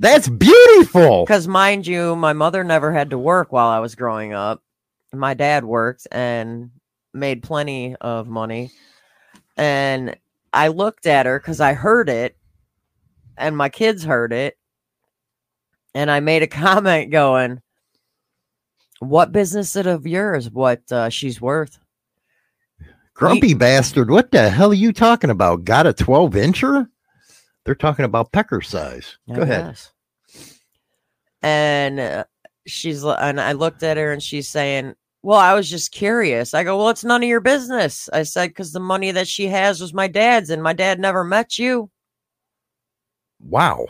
[0.00, 1.24] That's beautiful.
[1.24, 4.62] Because, mind you, my mother never had to work while I was growing up.
[5.18, 6.70] My dad worked and
[7.12, 8.70] made plenty of money.
[9.56, 10.16] And
[10.52, 12.36] I looked at her because I heard it,
[13.36, 14.56] and my kids heard it.
[15.94, 17.60] And I made a comment going,
[19.00, 21.78] What business is it of yours what uh, she's worth?
[23.14, 24.10] Grumpy bastard.
[24.10, 25.64] What the hell are you talking about?
[25.64, 26.88] Got a 12 incher?
[27.64, 29.18] They're talking about pecker size.
[29.30, 29.66] I Go ahead.
[29.66, 29.92] guess.
[31.42, 32.24] And uh,
[32.66, 34.94] she's and I looked at her and she's saying,
[35.24, 38.50] "Well, I was just curious." I go, "Well, it's none of your business." I said
[38.50, 41.90] because the money that she has was my dad's, and my dad never met you.
[43.40, 43.86] Wow.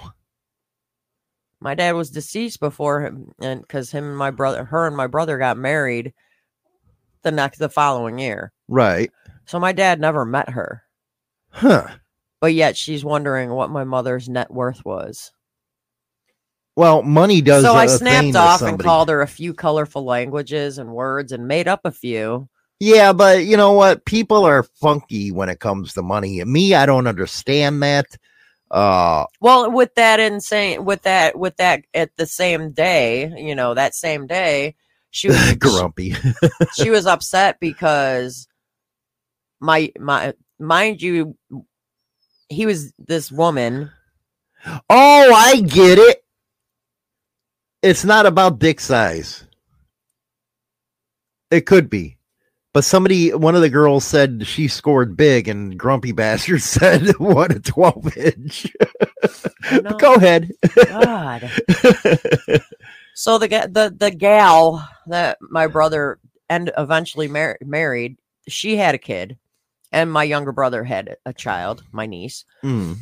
[1.60, 5.06] My dad was deceased before him, and because him and my brother, her and my
[5.08, 6.14] brother got married
[7.22, 8.52] the next the following year.
[8.68, 9.10] Right.
[9.46, 10.82] So my dad never met her,
[11.50, 11.88] Huh.
[12.40, 15.32] but yet she's wondering what my mother's net worth was.
[16.76, 17.62] Well, money does.
[17.62, 21.68] so I snapped off and called her a few colorful languages and words and made
[21.68, 22.48] up a few.
[22.80, 24.04] Yeah, but you know what?
[24.04, 26.42] People are funky when it comes to money.
[26.44, 28.06] Me, I don't understand that.
[28.70, 33.74] Uh, Well, with that insane, with that, with that, at the same day, you know,
[33.74, 34.74] that same day,
[35.10, 36.16] she was grumpy.
[36.76, 38.48] she was upset because
[39.60, 41.36] my my mind you,
[42.48, 43.92] he was this woman.
[44.90, 46.23] Oh, I get it.
[47.84, 49.44] It's not about dick size.
[51.50, 52.16] It could be.
[52.72, 57.54] But somebody, one of the girls said she scored big, and Grumpy Bastard said, What
[57.54, 58.66] a 12 inch.
[59.98, 60.50] Go ahead.
[60.88, 61.50] God.
[63.16, 66.18] So the the the gal that my brother
[66.48, 68.18] and eventually mar- married,
[68.48, 69.38] she had a kid,
[69.92, 72.44] and my younger brother had a child, my niece.
[72.64, 72.96] Mm,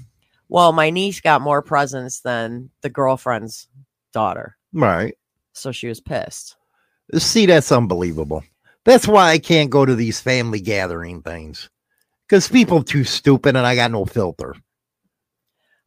[0.50, 3.68] Well, my niece got more presents than the girlfriend's
[4.12, 5.14] daughter, right.
[5.52, 6.56] so she was pissed.
[7.16, 8.42] See, that's unbelievable.
[8.84, 11.68] That's why I can't go to these family gathering things.
[12.28, 14.54] Because people are too stupid and I got no filter.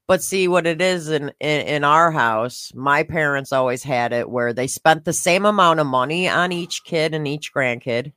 [0.08, 2.72] But see what it is in, in in our house.
[2.76, 6.84] My parents always had it where they spent the same amount of money on each
[6.84, 8.14] kid and each grandkid,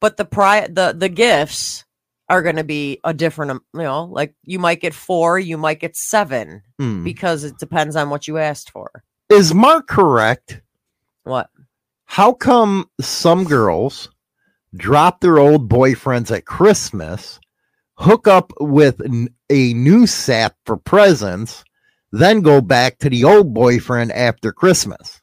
[0.00, 1.84] but the pri the the gifts
[2.28, 3.60] are going to be a different.
[3.74, 7.02] You know, like you might get four, you might get seven Hmm.
[7.02, 9.02] because it depends on what you asked for.
[9.28, 10.60] Is Mark correct?
[11.24, 11.50] What?
[12.04, 14.08] How come some girls
[14.74, 17.40] drop their old boyfriends at Christmas,
[17.94, 19.00] hook up with
[19.50, 21.64] a new sap for presents,
[22.12, 25.20] then go back to the old boyfriend after Christmas?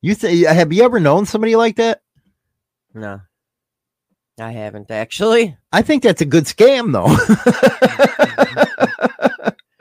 [0.00, 2.00] You think have you ever known somebody like that?
[2.94, 3.20] No,
[4.40, 5.56] I haven't actually.
[5.72, 7.14] I think that's a good scam though.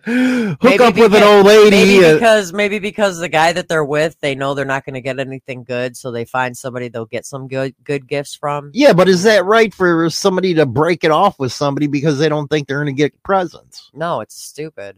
[0.05, 1.99] Hook Maybe up with an old lady.
[1.99, 5.01] Maybe because maybe because the guy that they're with, they know they're not going to
[5.01, 8.71] get anything good, so they find somebody they'll get some good good gifts from.
[8.73, 12.27] yeah, but is that right for somebody to break it off with somebody because they
[12.27, 13.89] don't think they're going to get presents?
[13.93, 14.97] No, it's stupid.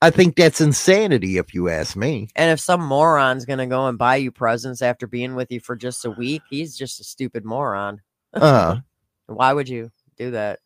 [0.00, 2.28] I think that's insanity, if you ask me.
[2.36, 5.58] And if some moron's going to go and buy you presents after being with you
[5.60, 8.00] for just a week, he's just a stupid moron.
[8.32, 8.76] Uh,
[9.26, 10.60] Why would you do that?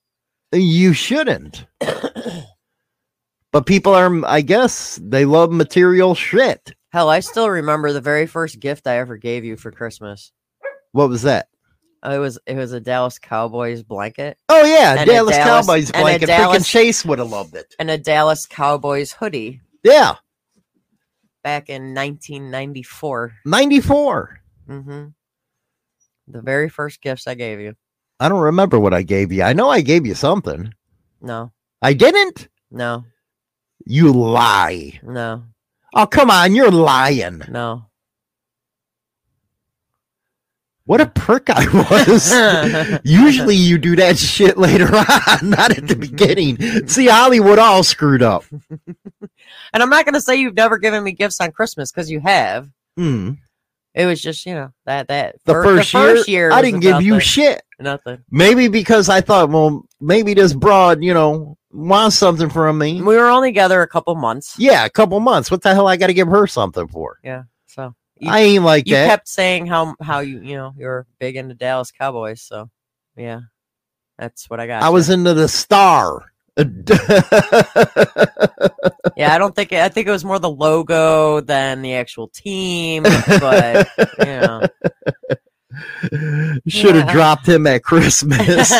[0.52, 1.64] you shouldn't.
[3.52, 6.74] But people are, I guess, they love material shit.
[6.90, 10.32] Hell, I still remember the very first gift I ever gave you for Christmas.
[10.92, 11.48] What was that?
[12.04, 16.26] It was it was a Dallas Cowboys blanket Oh yeah, Dallas, Dallas- Cowboys blanket.
[16.26, 17.74] Dallas- Freaking Chase would have loved it.
[17.78, 20.16] and a Dallas Cowboys hoodie Yeah,
[21.44, 23.34] back in 1994.
[23.46, 24.40] ninety four.
[24.66, 25.04] hmm
[26.26, 27.76] The very first gifts I gave you.
[28.18, 29.44] I don't remember what I gave you.
[29.44, 30.74] I know I gave you something.
[31.20, 32.48] No, I didn't.
[32.72, 33.04] no,
[33.86, 35.00] You lie.
[35.02, 35.44] no,
[35.94, 37.42] Oh come on, you're lying.
[37.48, 37.86] no.
[40.84, 43.00] What a prick I was.
[43.04, 46.56] Usually you do that shit later on, not at the beginning.
[46.88, 48.44] See, Hollywood all screwed up.
[49.74, 52.20] And I'm not going to say you've never given me gifts on Christmas because you
[52.20, 52.68] have.
[52.96, 53.32] Hmm.
[53.94, 56.80] It was just, you know, that that The, fir- first, first year, year I didn't
[56.80, 57.62] give about you shit.
[57.80, 58.18] nothing.
[58.30, 63.00] Maybe because I thought, well, maybe this broad, you know, wants something from me.
[63.02, 64.54] We were only together a couple months.
[64.58, 65.50] Yeah, a couple months.
[65.50, 67.18] What the hell I got to give her something for?
[67.24, 67.44] Yeah.
[67.66, 69.04] So you, I ain't like you that.
[69.04, 72.42] You kept saying how how you you know you're big into Dallas Cowboys.
[72.42, 72.70] So
[73.16, 73.40] yeah,
[74.18, 74.82] that's what I got.
[74.82, 74.92] I you.
[74.92, 76.32] was into the star.
[79.16, 83.02] Yeah, I don't think I think it was more the logo than the actual team,
[83.02, 84.62] but you know.
[86.66, 87.12] Should have Yeah.
[87.12, 88.70] dropped him at Christmas.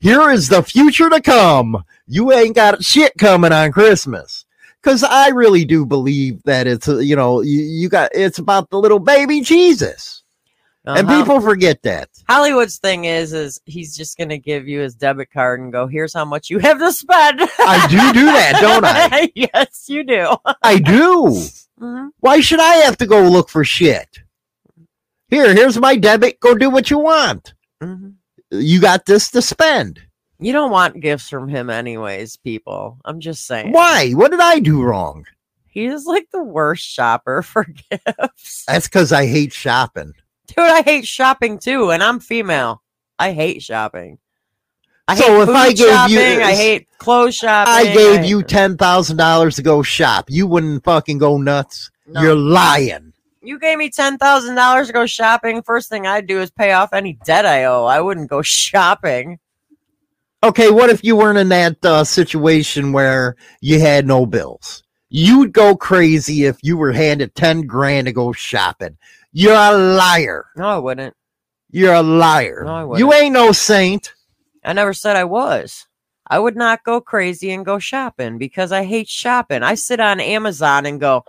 [0.00, 1.84] Here is the future to come.
[2.06, 4.44] You ain't got shit coming on Christmas.
[4.82, 8.70] Cause I really do believe that it's uh, you know you, you got it's about
[8.70, 10.22] the little baby Jesus,
[10.86, 11.20] and Uh-huh.
[11.20, 12.08] people forget that.
[12.28, 16.14] Hollywood's thing is is he's just gonna give you his debit card and go, here's
[16.14, 17.40] how much you have to spend.
[17.58, 19.32] I do do that, don't I?
[19.34, 20.36] yes, you do.
[20.62, 21.36] I do.
[21.80, 22.10] Mhm.
[22.20, 24.20] Why should I have to go look for shit?
[25.28, 26.38] Here, here's my debit.
[26.40, 27.52] Go do what you want.
[27.82, 28.14] Mhm.
[28.50, 30.00] You got this to spend.
[30.40, 32.98] You don't want gifts from him anyways, people.
[33.04, 33.72] I'm just saying.
[33.72, 34.12] Why?
[34.12, 35.24] What did I do wrong?
[35.66, 38.64] He's like the worst shopper for gifts.
[38.66, 40.12] That's because I hate shopping.
[40.46, 42.82] Dude, I hate shopping too, and I'm female.
[43.18, 44.18] I hate shopping.
[45.08, 46.42] I So hate if I gave you- shopping.
[46.42, 47.72] I hate clothes shopping.
[47.74, 50.26] I gave hate- you ten thousand dollars to go shop.
[50.28, 51.90] You wouldn't fucking go nuts.
[52.06, 52.22] No.
[52.22, 53.07] You're lying.
[53.42, 55.62] You gave me ten thousand dollars to go shopping.
[55.62, 57.84] First thing I'd do is pay off any debt I owe.
[57.84, 59.38] I wouldn't go shopping.
[60.42, 64.84] Okay, what if you weren't in that uh, situation where you had no bills?
[65.08, 68.96] You'd go crazy if you were handed ten grand to go shopping.
[69.32, 70.46] You're a liar.
[70.56, 71.14] No, I wouldn't.
[71.70, 72.62] You're a liar.
[72.64, 72.98] No, I wouldn't.
[72.98, 74.12] You ain't no saint.
[74.64, 75.86] I never said I was.
[76.30, 79.62] I would not go crazy and go shopping because I hate shopping.
[79.62, 81.24] I sit on Amazon and go,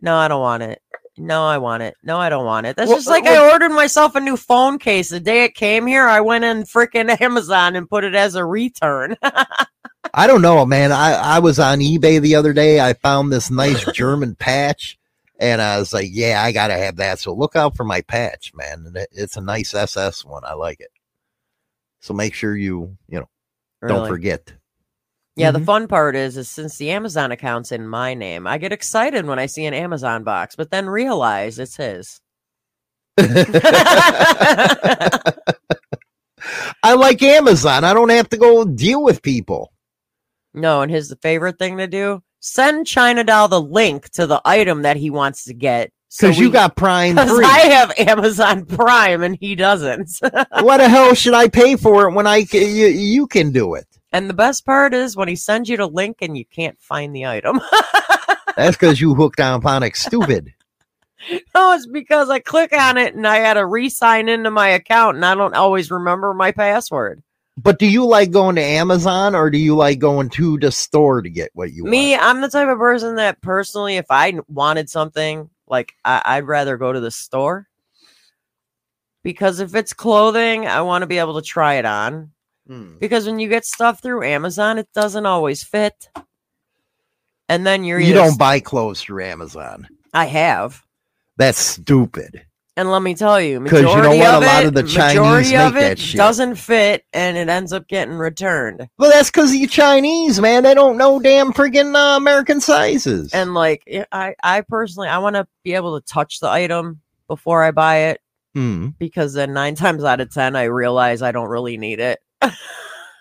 [0.00, 0.82] no, I don't want it.
[1.18, 1.96] No, I want it.
[2.02, 2.76] No, I don't want it.
[2.76, 5.08] That's Well, just like well- I ordered myself a new phone case.
[5.08, 8.44] The day it came here, I went in freaking Amazon and put it as a
[8.44, 9.16] return.
[10.14, 10.92] I don't know, man.
[10.92, 12.80] I, I was on eBay the other day.
[12.80, 14.98] I found this nice German patch,
[15.38, 17.18] and I was like, yeah, I got to have that.
[17.18, 18.84] So look out for my patch, man.
[18.86, 20.44] And it- It's a nice SS one.
[20.44, 20.90] I like it.
[22.00, 23.28] So make sure you, you know,
[23.86, 24.52] don't forget.
[25.38, 25.64] Yeah, the Mhm.
[25.66, 29.38] fun part is, is since the Amazon account's in my name, I get excited when
[29.38, 32.20] I see an Amazon box, but then realize it's his.
[36.82, 37.84] I like Amazon.
[37.84, 39.72] I don't have to go deal with people.
[40.54, 44.82] No, and his favorite thing to do: send China Doll the link to the item
[44.82, 45.90] that he wants to get.
[46.08, 47.44] so Because you got Prime free.
[47.44, 50.10] I have Amazon Prime and he doesn't.
[50.60, 53.86] what the hell should I pay for it when I you, you can do it?
[54.12, 57.14] And the best part is when he sends you the link and you can't find
[57.14, 57.60] the item.
[58.56, 60.54] That's because you hooked on Phonic stupid.
[61.54, 65.16] no, it's because I click on it and I had to re-sign into my account
[65.16, 67.22] and I don't always remember my password.
[67.56, 71.22] But do you like going to Amazon or do you like going to the store
[71.22, 71.90] to get what you want?
[71.90, 72.22] Me, want?
[72.22, 76.76] I'm the type of person that personally, if I wanted something, like I, I'd rather
[76.76, 77.68] go to the store
[79.24, 82.30] because if it's clothing, I want to be able to try it on.
[82.68, 82.96] Hmm.
[83.00, 86.08] Because when you get stuff through Amazon, it doesn't always fit.
[87.48, 89.88] And then you're You don't s- buy clothes through Amazon.
[90.12, 90.82] I have.
[91.36, 92.42] That's stupid.
[92.76, 94.34] And let me tell you, because you know majority what?
[94.42, 96.16] A lot it- of the Chinese majority of make that it shit.
[96.16, 98.86] doesn't fit, and it ends up getting returned.
[98.98, 100.62] Well, that's because you Chinese, man.
[100.62, 103.32] They don't know damn friggin' uh, American sizes.
[103.32, 107.64] And like, I- I, personally, I want to be able to touch the item before
[107.64, 108.20] I buy it
[108.54, 108.88] Hmm.
[108.98, 112.20] because then nine times out of ten, I realize I don't really need it.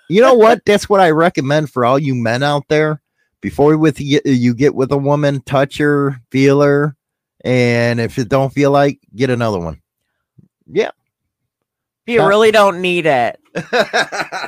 [0.09, 0.63] You know what?
[0.65, 3.01] That's what I recommend for all you men out there.
[3.41, 6.95] Before with you, you get with a woman, touch her, feel her,
[7.43, 9.82] and if you don't feel like, get another one.
[10.65, 10.91] Yeah.
[12.07, 13.38] You really don't need it.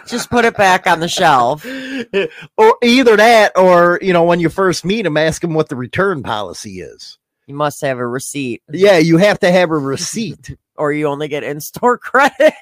[0.08, 1.66] Just put it back on the shelf.
[2.58, 5.76] or either that, or you know, when you first meet him, ask him what the
[5.76, 7.18] return policy is.
[7.48, 10.56] You must have a receipt, Yeah, you have to have a receipt.
[10.80, 12.54] Or you only get in store credit.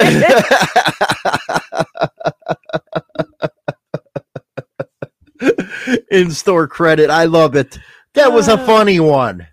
[6.12, 7.10] In store credit.
[7.10, 7.78] I love it.
[8.14, 8.66] That was a ah.
[8.66, 9.48] funny one.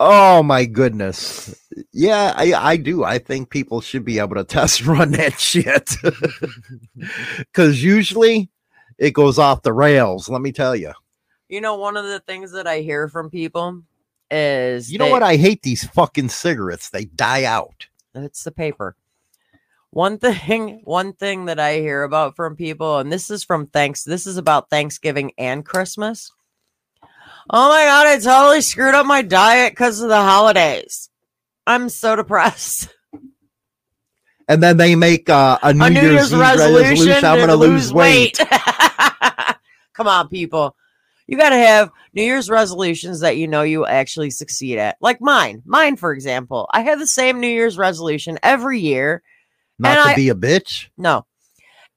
[0.00, 1.54] Oh my goodness.
[1.92, 3.04] Yeah, I, I do.
[3.04, 5.90] I think people should be able to test run that shit.
[7.54, 8.50] Cause usually
[8.98, 10.92] it goes off the rails, let me tell you.
[11.48, 13.82] you know, one of the things that I hear from people
[14.34, 15.22] is You know they- what?
[15.22, 16.90] I hate these fucking cigarettes.
[16.90, 17.86] They die out.
[18.14, 18.96] It's the paper.
[19.90, 24.02] One thing, one thing that I hear about from people, and this is from thanks.
[24.04, 26.32] This is about Thanksgiving and Christmas.
[27.50, 31.10] Oh my god, I totally screwed up my diet because of the holidays.
[31.66, 32.88] I'm so depressed.
[34.46, 37.48] And then they make uh, a New, A New Year's, Year's Eve resolution, I'm going
[37.48, 38.38] to lose weight.
[39.94, 40.76] Come on, people.
[41.26, 44.96] You got to have New Year's resolutions that you know you actually succeed at.
[45.00, 45.62] Like mine.
[45.64, 46.68] Mine, for example.
[46.72, 49.22] I have the same New Year's resolution every year.
[49.78, 50.88] Not to I- be a bitch.
[50.98, 51.26] No.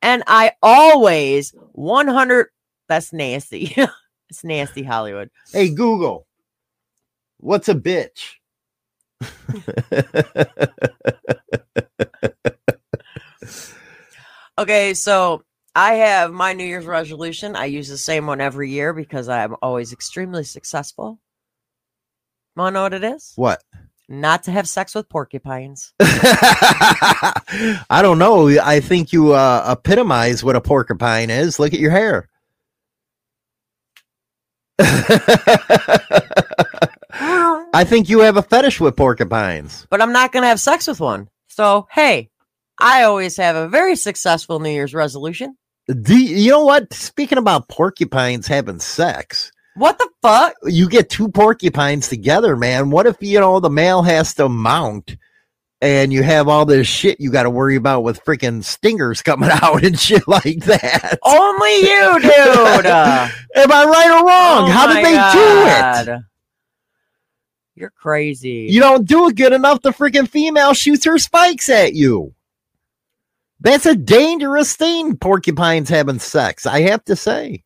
[0.01, 2.47] And I always 100
[2.87, 3.75] that's nasty.
[4.29, 5.29] it's nasty Hollywood.
[5.51, 6.27] Hey, Google,
[7.37, 8.35] what's a bitch?
[14.59, 15.43] Okay, so
[15.77, 17.55] I have my New Year's resolution.
[17.55, 21.19] I use the same one every year because I'm always extremely successful.
[22.55, 23.33] Want to know what it is?
[23.35, 23.61] what?
[24.09, 25.93] Not to have sex with porcupines.
[25.99, 28.47] I don't know.
[28.59, 31.59] I think you uh, epitomize what a porcupine is.
[31.59, 32.27] Look at your hair.
[37.71, 39.85] I think you have a fetish with porcupines.
[39.91, 41.29] but I'm not going to have sex with one.
[41.49, 42.31] So, hey,
[42.79, 45.55] I always have a very successful New Year's resolution.
[46.01, 46.91] Do you, know what?
[46.93, 50.53] Speaking about porcupines having sex, What the fuck?
[50.65, 52.89] you get two porcupines together, man.
[52.89, 55.15] What if you know the male has to mount
[55.81, 59.49] and you have all this shit you got to worry about with freaking stingers coming
[59.61, 61.19] out and shit like that?
[61.23, 62.85] Only you, dude.
[63.55, 64.69] Am I right or wrong?
[64.69, 66.21] oh How did they do it?
[67.75, 68.67] You're crazy.
[68.71, 69.81] You don't do it good enough.
[69.83, 72.33] The freaking female shoots her spikes at you.
[73.61, 75.17] That's a dangerous thing.
[75.17, 76.65] Porcupines having sex.
[76.65, 77.63] I have to say.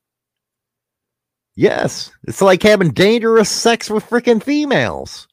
[1.55, 5.27] Yes, it's like having dangerous sex with freaking females.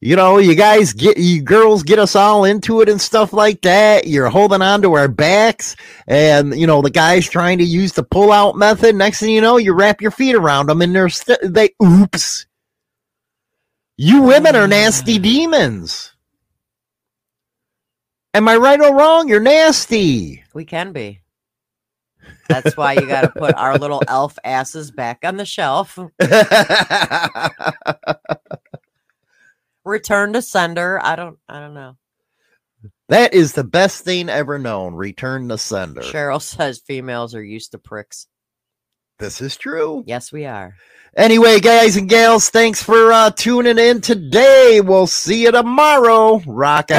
[0.00, 3.62] You know, you guys get you girls get us all into it and stuff like
[3.62, 4.06] that.
[4.08, 5.76] You're holding on to our backs,
[6.08, 8.96] and you know the guy's trying to use the pull out method.
[8.96, 12.46] Next thing you know, you wrap your feet around them, and they're st- they oops.
[13.98, 16.11] You women are nasty demons.
[18.34, 19.28] Am I right or wrong?
[19.28, 20.42] You're nasty.
[20.54, 21.20] we can be.
[22.48, 25.98] That's why you got to put our little elf asses back on the shelf.
[29.84, 31.00] Return to sender.
[31.02, 31.38] I don't.
[31.48, 31.96] I don't know.
[33.08, 34.94] that is the best thing ever known.
[34.94, 36.02] Return the sender.
[36.02, 38.26] Cheryl says females are used to pricks.
[39.18, 40.04] This is true.
[40.06, 40.74] Yes, we are.
[41.14, 44.80] Anyway, guys and gals, thanks for uh, tuning in today.
[44.82, 46.40] We'll see you tomorrow.
[46.46, 46.96] Rock on.